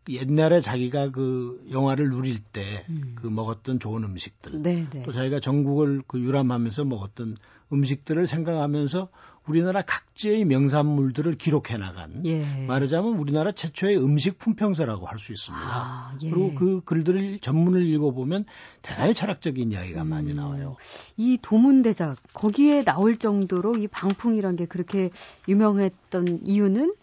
옛날에 0.08 0.62
자기가 0.62 1.10
그 1.10 1.66
영화를 1.72 2.10
누릴 2.10 2.40
때그 2.40 3.28
음. 3.28 3.36
먹었던 3.36 3.80
좋은 3.80 4.04
음식들 4.04 4.62
네네. 4.62 5.04
또 5.04 5.12
자기가 5.12 5.40
전국을 5.40 6.04
그 6.08 6.22
유람하면서 6.22 6.86
먹었던 6.86 7.36
음식들을 7.72 8.28
생각하면서 8.28 9.10
우리나라 9.48 9.82
각지의 9.84 10.46
명산물들을 10.46 11.34
기록해 11.36 11.78
나간 11.78 12.26
예. 12.26 12.44
말하자면 12.66 13.14
우리나라 13.14 13.52
최초의 13.52 13.98
음식 13.98 14.40
품평서라고 14.40 15.06
할 15.06 15.20
수 15.20 15.32
있습니다. 15.34 15.66
아, 15.66 16.18
예. 16.24 16.30
그리고 16.30 16.54
그 16.56 16.82
글들을 16.84 17.40
전문을 17.40 17.86
읽어보면 17.86 18.46
대단히 18.82 19.14
철학적인 19.14 19.72
이야기가 19.72 20.04
많이 20.04 20.32
음. 20.32 20.38
나와요. 20.38 20.78
이 21.16 21.38
도문대작 21.42 22.18
거기에 22.34 22.84
나올 22.84 23.18
정도로 23.18 23.78
이 23.78 23.88
방풍이란 23.88 24.56
게 24.56 24.66
그렇게 24.66 25.12
유명했던 25.48 26.42
이유는 26.46 26.94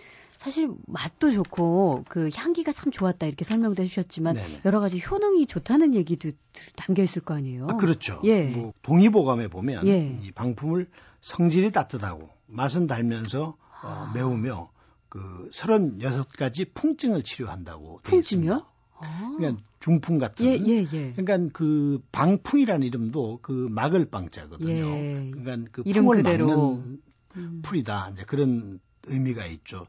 사실 0.43 0.69
맛도 0.89 1.31
좋고 1.31 2.05
그 2.09 2.29
향기가 2.35 2.73
참 2.73 2.91
좋았다 2.91 3.27
이렇게 3.27 3.45
설명도 3.45 3.81
해주셨지만 3.85 4.35
네네. 4.35 4.61
여러 4.65 4.81
가지 4.81 5.01
효능이 5.01 5.47
좋다는 5.47 5.95
얘기도 5.95 6.33
담겨 6.75 7.05
있을 7.05 7.23
거 7.23 7.35
아니에요. 7.35 7.69
아, 7.71 7.77
그렇죠. 7.77 8.21
예. 8.25 8.47
뭐 8.47 8.73
동의보감에 8.83 9.47
보면 9.47 9.87
예. 9.87 10.19
이 10.21 10.33
방품을 10.33 10.89
성질이 11.21 11.71
따뜻하고 11.71 12.29
맛은 12.49 12.89
달면서 12.89 13.45
어, 13.45 13.57
아. 13.83 14.13
매우며 14.17 14.73
그 15.09 15.49
36가지 15.53 16.75
풍증을 16.75 17.23
치료한다고 17.23 18.01
돼 18.03 18.11
풍증이요? 18.11 18.53
있습니다. 18.53 18.67
아. 18.99 19.35
그러니까 19.37 19.63
중풍 19.79 20.19
같은 20.19 20.45
예, 20.47 20.59
예, 20.59 20.87
예. 20.93 21.13
그러니까 21.13 21.53
그 21.53 22.03
방풍이라는 22.11 22.85
이름도 22.85 23.39
그 23.43 23.69
막을 23.71 24.07
방자거든요. 24.07 24.73
예. 24.73 25.31
그러니까 25.33 25.71
그 25.71 25.85
풍을 25.85 26.17
그대로. 26.17 26.49
막는 26.49 27.01
음. 27.37 27.63
풀이다. 27.63 28.11
이제 28.15 28.25
그런 28.25 28.81
의미가 29.07 29.47
있죠. 29.47 29.87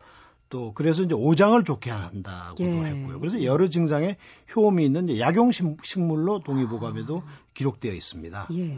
또 0.54 0.72
그래서 0.76 1.02
이제 1.02 1.16
오장을 1.16 1.64
좋게 1.64 1.90
한다고도 1.90 2.64
예. 2.64 2.92
했고요. 2.92 3.20
그래서 3.20 3.44
여러 3.44 3.68
증상에 3.70 4.18
효험이 4.56 4.86
있는 4.86 5.18
약용 5.18 5.52
식- 5.52 5.84
식물로 5.84 6.42
동의보감에도 6.44 7.24
기록되어 7.56 7.92
있습니다. 7.92 8.40
아. 8.44 8.48
예. 8.54 8.78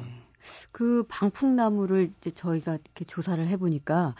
그 0.71 1.03
방풍나무를 1.09 2.11
이제 2.17 2.31
저희가 2.31 2.75
이렇게 2.75 3.03
조사를 3.03 3.45
해보니까 3.45 4.15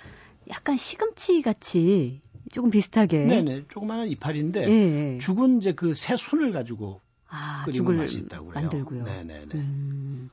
약간 0.49 0.75
시금치 0.75 1.41
같이 1.43 2.19
조금 2.51 2.71
비슷하게. 2.71 3.23
네네, 3.23 3.63
조그마한 3.69 4.09
이파리인데 4.09 4.67
예. 5.15 5.17
죽은 5.19 5.59
이제 5.59 5.71
그 5.71 5.93
새순을 5.93 6.51
가지고 6.51 6.99
아, 7.29 7.65
죽을 7.71 7.95
맛이 7.95 8.19
있다고 8.19 8.47
그래요. 8.49 8.63
만들고요. 8.63 9.03
네네네. 9.05 9.45
음, 9.55 10.29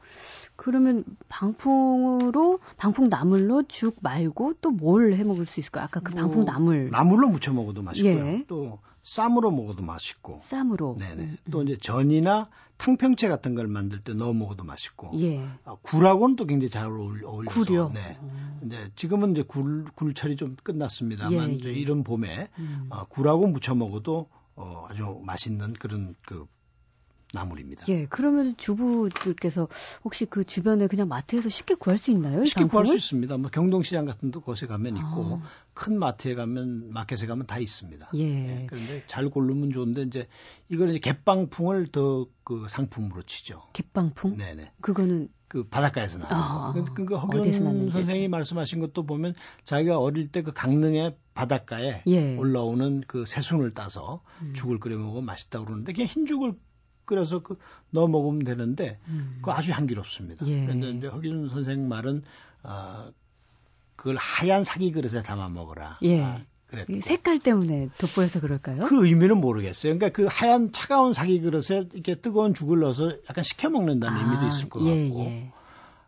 그러면 0.62 1.05
방풍으로 1.29 2.61
방풍 2.77 3.09
나물로 3.09 3.64
죽 3.66 3.96
말고 4.01 4.55
또 4.61 4.70
뭘 4.70 5.12
해 5.14 5.25
먹을 5.25 5.44
수 5.44 5.59
있을까요? 5.59 5.85
아까 5.85 5.98
그 6.01 6.12
뭐, 6.12 6.22
방풍 6.22 6.44
나물 6.44 6.90
나물로 6.90 7.29
무쳐 7.31 7.53
먹어도 7.53 7.83
맛있고요. 7.83 8.27
예. 8.27 8.44
또 8.46 8.79
쌈으로 9.03 9.51
먹어도 9.51 9.83
맛있고. 9.83 10.38
쌈으로. 10.40 10.96
네네. 11.01 11.22
음, 11.22 11.37
또 11.51 11.64
이제 11.64 11.77
전이나 11.77 12.48
탕평채 12.79 13.27
같은 13.27 13.57
걸 13.57 13.66
만들 13.66 13.98
때 14.05 14.14
넣어 14.14 14.33
먹어도 14.33 14.62
맛있고. 14.62 15.11
예. 15.20 15.44
아, 15.64 15.75
굴하고는 15.83 16.37
또 16.37 16.46
굉장히 16.46 16.70
잘 16.70 16.87
어울, 16.87 17.25
어울려서. 17.25 17.59
굴이요. 17.59 17.90
네. 17.92 18.16
어, 18.20 18.61
이제 18.64 18.90
지금은 18.94 19.33
이제 19.33 19.42
굴 19.42 19.85
굴철이 19.96 20.37
좀 20.37 20.55
끝났습니다만 20.62 21.51
예, 21.51 21.55
이제 21.55 21.70
예. 21.70 21.72
이런 21.72 22.05
봄에 22.05 22.48
음. 22.61 22.87
어, 22.90 23.05
굴하고 23.07 23.48
무쳐 23.48 23.75
먹어도 23.75 24.29
어, 24.55 24.87
아주 24.88 25.20
맛있는 25.25 25.72
그런 25.75 26.14
그 26.25 26.46
나물입니다. 27.33 27.85
예. 27.88 28.07
그러면 28.09 28.57
주부들께서 28.57 29.68
혹시 30.05 30.25
그 30.27 30.45
주변에 30.45 30.87
그냥 30.87 31.09
마트에서 31.09 31.49
쉽게 31.49 31.75
구할 31.75 31.99
수 31.99 32.11
있나요? 32.11 32.42
이 32.42 32.47
쉽게 32.47 32.64
구할 32.64 32.87
수? 32.87 32.97
있습니다. 32.97 33.37
뭐 33.38 33.51
경동시장 33.51 34.05
같은 34.05 34.31
데 34.31 34.38
곳에 34.40 34.66
가면 34.66 34.97
있고 34.97 35.40
아. 35.42 35.49
큰 35.75 35.99
마트에 35.99 36.35
가면 36.35 36.92
마켓에 36.92 37.27
가면 37.27 37.47
다 37.47 37.59
있습니다. 37.59 38.11
예. 38.16 38.66
그런데 38.68 39.03
잘 39.07 39.29
고르면 39.31 39.71
좋은데 39.71 40.03
이제 40.03 40.29
이거는 40.68 40.95
이제 40.95 41.01
갯방풍을 41.11 41.88
더 41.88 42.27
그 42.45 42.66
상품으로 42.68 43.23
치죠. 43.23 43.62
갯방풍? 43.73 44.37
네네. 44.37 44.73
그거는 44.81 45.29
그 45.49 45.68
바닷가에서 45.68 46.18
나는 46.18 46.35
아, 46.35 46.73
거. 46.73 46.85
그, 46.92 47.05
그 47.05 47.16
어디서 47.16 47.64
허균. 47.64 47.90
선생이 47.90 48.27
말씀하신 48.29 48.81
것도 48.81 49.05
보면 49.05 49.35
자기가 49.64 49.99
어릴 49.99 50.29
때 50.29 50.42
그 50.42 50.53
강릉의 50.53 51.16
바닷가에 51.35 52.03
예. 52.09 52.37
올라오는 52.37 53.03
그 53.07 53.27
새순을 53.27 53.75
따서 53.75 54.23
음. 54.40 54.55
죽을 54.55 54.81
끓여 54.81 54.99
먹으면 54.99 55.25
맛있다고 55.25 55.66
그러는데 55.66 55.92
그냥 55.92 56.09
흰 56.09 56.27
죽을 56.27 56.55
끓여서 57.04 57.40
그 57.40 57.58
넣어 57.90 58.06
먹으면 58.06 58.44
되는데 58.44 58.98
음. 59.08 59.40
그 59.42 59.50
아주 59.50 59.72
향기롭습니다. 59.72 60.46
예. 60.46 60.64
그런데 60.64 60.90
이제 60.90 61.06
허균 61.08 61.48
선생 61.48 61.88
말은 61.88 62.22
어, 62.62 63.10
그걸 63.96 64.16
하얀 64.16 64.64
사기 64.64 64.92
그릇에 64.92 65.22
담아 65.22 65.48
먹어라. 65.48 65.98
예. 66.02 66.22
아, 66.22 66.40
그랬고. 66.68 66.92
이 66.92 67.00
색깔 67.00 67.38
때문에 67.38 67.90
돋보여서 67.98 68.40
그럴까요? 68.40 68.80
그 68.86 69.06
의미는 69.06 69.38
모르겠어요. 69.38 69.98
그러니까 69.98 70.16
그 70.16 70.26
하얀 70.30 70.72
차가운 70.72 71.12
사기 71.12 71.40
그릇에 71.40 71.88
이렇게 71.92 72.14
뜨거운 72.16 72.54
죽을 72.54 72.80
넣어서 72.80 73.12
약간 73.28 73.44
식혀 73.44 73.68
먹는다는 73.70 74.18
의미도 74.24 74.46
있을 74.46 74.68
것 74.68 74.82
예, 74.86 75.08
같고. 75.08 75.20
예. 75.20 75.52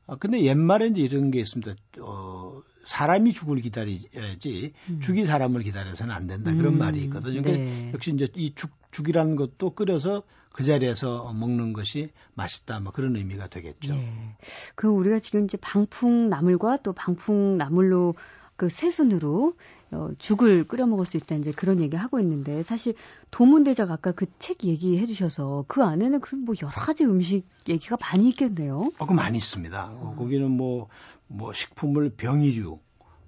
아, 0.07 0.17
근데 0.17 0.43
옛말에 0.43 0.89
이제 0.89 1.01
이런 1.01 1.31
게 1.31 1.41
있습니다. 1.41 1.75
어, 2.01 2.54
사람이 2.85 3.33
죽을 3.33 3.61
기다려야지 3.61 4.73
음. 4.89 5.01
죽이 5.01 5.25
사람을 5.25 5.63
기다려서는 5.63 6.15
안 6.15 6.27
된다. 6.27 6.55
그런 6.55 6.75
음, 6.75 6.79
말이 6.79 7.01
있거든요. 7.05 7.43
그러니까 7.43 7.53
네. 7.53 7.91
역시 7.93 8.13
이제 8.13 8.29
이 8.35 8.55
죽, 8.55 8.71
죽이라는 8.91 9.37
것도 9.37 9.75
끓여서 9.75 10.23
그 10.53 10.63
자리에서 10.63 11.33
먹는 11.33 11.73
것이 11.73 12.11
맛있다. 12.35 12.79
뭐 12.81 12.93
그런 12.93 13.17
의미가 13.17 13.49
되겠죠. 13.49 13.95
예. 13.95 14.37
그 14.77 14.87
우리가 14.87 15.19
지금 15.19 15.45
이제 15.45 15.57
방풍 15.57 16.29
나물과 16.29 16.79
또 16.79 16.93
방풍 16.93 17.59
나물로 17.59 18.15
그 18.57 18.69
새순으로 18.69 19.55
어, 19.91 20.11
죽을 20.19 20.65
끓여 20.65 20.87
먹을 20.87 21.07
수 21.07 21.17
있다 21.17 21.37
이제 21.37 21.53
그런 21.53 21.81
얘기 21.81 21.97
하고 21.97 22.19
있는데 22.21 22.63
사실 22.63 22.95
도문대작 23.31 23.91
아까 23.91 24.13
그 24.13 24.27
책 24.39 24.65
얘기해 24.65 25.07
주셔서 25.07 25.65
그 25.69 25.83
안에는 25.83 26.21
그럼 26.21 26.45
뭐 26.45 26.55
여러 26.63 26.73
가지 26.73 27.05
음식 27.05 27.45
얘기가 27.69 27.97
많이 28.01 28.29
있겠네요. 28.29 28.91
어, 28.99 29.07
그 29.07 29.13
많이 29.15 29.39
있습니다. 29.39 29.91
어. 29.93 30.15
거기는 30.19 30.51
뭐, 30.51 30.89
뭐 31.29 31.53
식품을 31.53 32.11
병이류, 32.11 32.79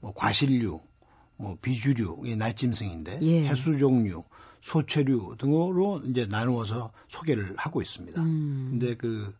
뭐 0.00 0.12
과실류, 0.14 0.80
뭐 1.38 1.56
비주류, 1.62 2.22
이 2.26 2.36
날짐승인데 2.36 3.20
예. 3.22 3.48
해수 3.48 3.78
종류, 3.78 4.24
소체류 4.60 5.36
등으로 5.38 6.02
이제 6.06 6.26
나누어서 6.26 6.92
소개를 7.08 7.54
하고 7.56 7.80
있습니다. 7.80 8.20
음. 8.20 8.68
근데 8.72 8.96
그 8.96 9.34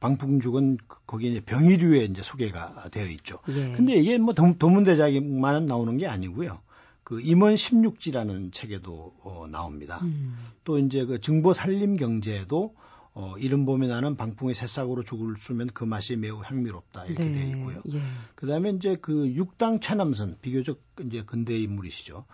방풍죽은 0.00 0.78
그 0.86 0.98
거기에 1.06 1.30
이제 1.30 1.40
병이류에 1.40 2.04
이제 2.04 2.22
소개가 2.22 2.88
되어 2.90 3.06
있죠. 3.06 3.38
예. 3.48 3.72
근데 3.72 3.96
이게 3.96 4.18
뭐 4.18 4.34
도문대작만 4.34 5.66
나오는 5.66 5.96
게 5.96 6.06
아니고요. 6.06 6.60
그 7.04 7.20
임원 7.20 7.54
16지라는 7.54 8.52
책에도 8.52 9.14
어, 9.22 9.46
나옵니다. 9.50 10.00
음. 10.02 10.36
또 10.64 10.78
이제 10.78 11.04
그 11.06 11.20
증보 11.20 11.54
살림 11.54 11.96
경제도 11.96 12.74
어, 13.14 13.36
이름 13.38 13.64
보면 13.64 13.88
나는 13.88 14.14
방풍의 14.16 14.54
새싹으로 14.54 15.02
죽을 15.02 15.34
수면 15.36 15.66
그 15.74 15.82
맛이 15.82 16.16
매우 16.16 16.40
향미롭다 16.40 17.06
이렇게 17.06 17.24
네. 17.24 17.32
되어 17.32 17.56
있고요. 17.56 17.82
예. 17.92 18.00
그다음에 18.36 18.70
이제 18.70 18.96
그 19.00 19.26
육당 19.34 19.80
최남선 19.80 20.36
비교적 20.40 20.80
이제 21.04 21.24
근대 21.24 21.58
인물이시죠. 21.58 22.26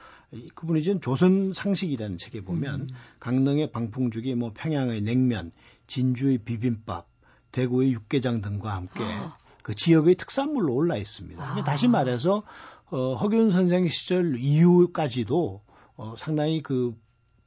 그분이 0.55 0.83
지금 0.83 1.01
조선 1.01 1.53
상식이라는 1.53 2.17
책에 2.17 2.41
보면 2.43 2.81
음. 2.83 2.89
강릉의 3.21 3.71
방풍죽이 3.71 4.35
뭐 4.35 4.53
평양의 4.55 5.03
냉면, 5.03 5.53
진주의 5.87 6.39
비빔밥, 6.39 7.09
대구의 7.55 7.93
육개장 7.93 8.43
등과 8.43 8.75
함께 8.75 9.05
아. 9.05 9.33
그 9.63 9.75
지역의 9.75 10.17
특산물로 10.17 10.75
올라 10.75 10.97
있습니다. 10.97 11.43
아. 11.43 11.65
다시 11.65 11.89
말해서 11.89 12.43
어, 12.91 13.15
허균 13.15 13.51
선생 13.51 13.89
시절 13.89 14.37
이후까지도 14.39 15.63
어, 15.97 16.15
상당히 16.19 16.63
그 16.63 16.95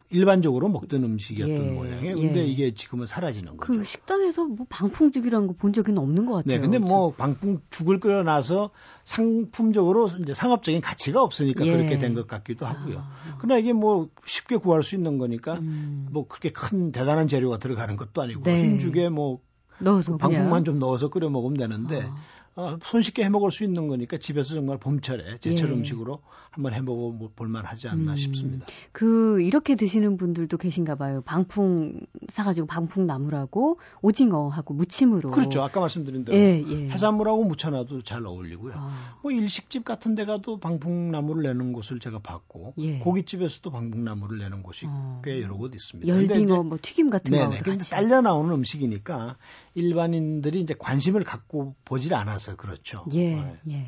일반적으로 0.09 0.69
먹던 0.69 1.03
음식이었던 1.03 1.65
예, 1.65 1.71
모양이에요. 1.71 2.15
근데 2.15 2.39
예. 2.39 2.45
이게 2.45 2.73
지금은 2.73 3.05
사라지는 3.05 3.57
거죠. 3.57 3.73
그 3.73 3.83
식당에서 3.83 4.45
뭐 4.45 4.65
방풍죽이라는 4.69 5.47
거 5.47 5.53
본 5.53 5.73
적은 5.73 5.97
없는 5.97 6.25
것 6.25 6.35
같아요. 6.35 6.55
네, 6.55 6.59
근데 6.61 6.77
뭐 6.79 7.11
방풍죽을 7.11 7.99
끓여놔서 7.99 8.69
상품적으로 9.03 10.07
이제 10.21 10.33
상업적인 10.33 10.79
가치가 10.79 11.21
없으니까 11.21 11.65
예. 11.67 11.71
그렇게 11.75 11.97
된 11.97 12.15
것 12.15 12.25
같기도 12.25 12.65
하고요. 12.65 12.99
아. 12.99 13.37
그러나 13.39 13.59
이게 13.59 13.73
뭐 13.73 14.07
쉽게 14.25 14.55
구할 14.55 14.81
수 14.81 14.95
있는 14.95 15.17
거니까 15.17 15.55
음. 15.55 16.07
뭐 16.11 16.25
그렇게 16.25 16.51
큰 16.53 16.93
대단한 16.93 17.27
재료가 17.27 17.57
들어가는 17.59 17.97
것도 17.97 18.21
아니고 18.21 18.43
네. 18.43 18.61
흰죽에 18.63 19.09
뭐 19.09 19.41
넣어서 19.79 20.17
방풍만 20.17 20.63
좀 20.63 20.79
넣어서 20.79 21.09
끓여 21.09 21.29
먹으면 21.29 21.57
되는데 21.57 22.03
아. 22.03 22.15
어, 22.57 22.75
손쉽게 22.81 23.23
해 23.23 23.29
먹을 23.29 23.51
수 23.51 23.63
있는 23.63 23.87
거니까 23.87 24.17
집에서 24.17 24.55
정말 24.55 24.79
봄철에 24.79 25.37
제철 25.37 25.69
예. 25.69 25.73
음식으로 25.73 26.21
한번 26.49 26.73
해 26.73 26.81
먹어 26.81 27.29
볼만 27.35 27.65
하지 27.65 27.87
않나 27.87 28.13
음. 28.13 28.15
싶습니다. 28.15 28.65
그 28.91 29.39
이렇게 29.41 29.75
드시는 29.75 30.17
분들도 30.17 30.57
계신가 30.57 30.95
봐요. 30.95 31.21
방풍 31.21 31.99
사 32.29 32.43
가지고 32.43 32.65
방풍 32.65 33.05
나물하고 33.05 33.79
오징어하고 34.01 34.73
무침으로. 34.73 35.29
그렇죠. 35.29 35.61
아까 35.61 35.79
말씀드린 35.79 36.25
대로 36.25 36.35
예, 36.35 36.63
예. 36.67 36.89
해산물하고 36.89 37.43
무쳐놔도 37.43 38.01
잘 38.01 38.25
어울리고요. 38.25 38.73
아. 38.75 39.19
뭐 39.21 39.31
일식집 39.31 39.85
같은 39.85 40.15
데 40.15 40.25
가도 40.25 40.59
방풍 40.59 41.11
나물을 41.11 41.43
내는 41.43 41.73
곳을 41.73 41.99
제가 41.99 42.19
봤고 42.19 42.73
예. 42.79 42.97
고깃집에서도 42.97 43.69
방풍 43.69 44.03
나물을 44.03 44.39
내는 44.39 44.63
곳이 44.63 44.87
어. 44.89 45.21
꽤 45.23 45.43
여러 45.43 45.55
곳 45.57 45.75
있습니다. 45.75 46.11
열빙어 46.11 46.63
뭐 46.63 46.79
튀김 46.81 47.11
같은 47.11 47.31
네네. 47.33 47.59
거 47.59 47.71
같이 47.71 47.91
딸려 47.91 48.21
나오는 48.21 48.51
음식이니까 48.51 49.37
일반인들이 49.75 50.59
이제 50.59 50.73
관심을 50.73 51.23
갖고 51.23 51.75
보질 51.85 52.15
않아서 52.15 52.46
있어서 52.47 52.55
그렇죠. 52.55 53.05
예, 53.13 53.35
네. 53.35 53.55
예. 53.69 53.85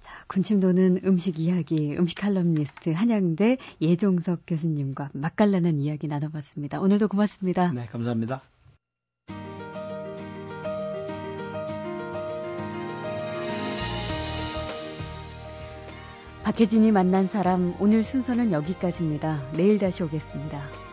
자, 0.00 0.12
군침 0.26 0.60
도는 0.60 1.00
음식 1.04 1.38
이야기, 1.38 1.96
음식 1.96 2.16
칼럼니스트 2.16 2.90
한양대 2.90 3.58
예종석 3.80 4.42
교수님과 4.46 5.10
맛깔나는 5.14 5.80
이야기 5.80 6.08
나눠봤습니다. 6.08 6.80
오늘도 6.80 7.08
고맙습니다. 7.08 7.72
네, 7.72 7.86
감사합니다. 7.86 8.42
박혜진이 16.42 16.92
만난 16.92 17.26
사람 17.26 17.74
오늘 17.78 18.02
순서는 18.02 18.52
여기까지입니다. 18.52 19.52
내일 19.52 19.78
다시 19.78 20.02
오겠습니다. 20.02 20.87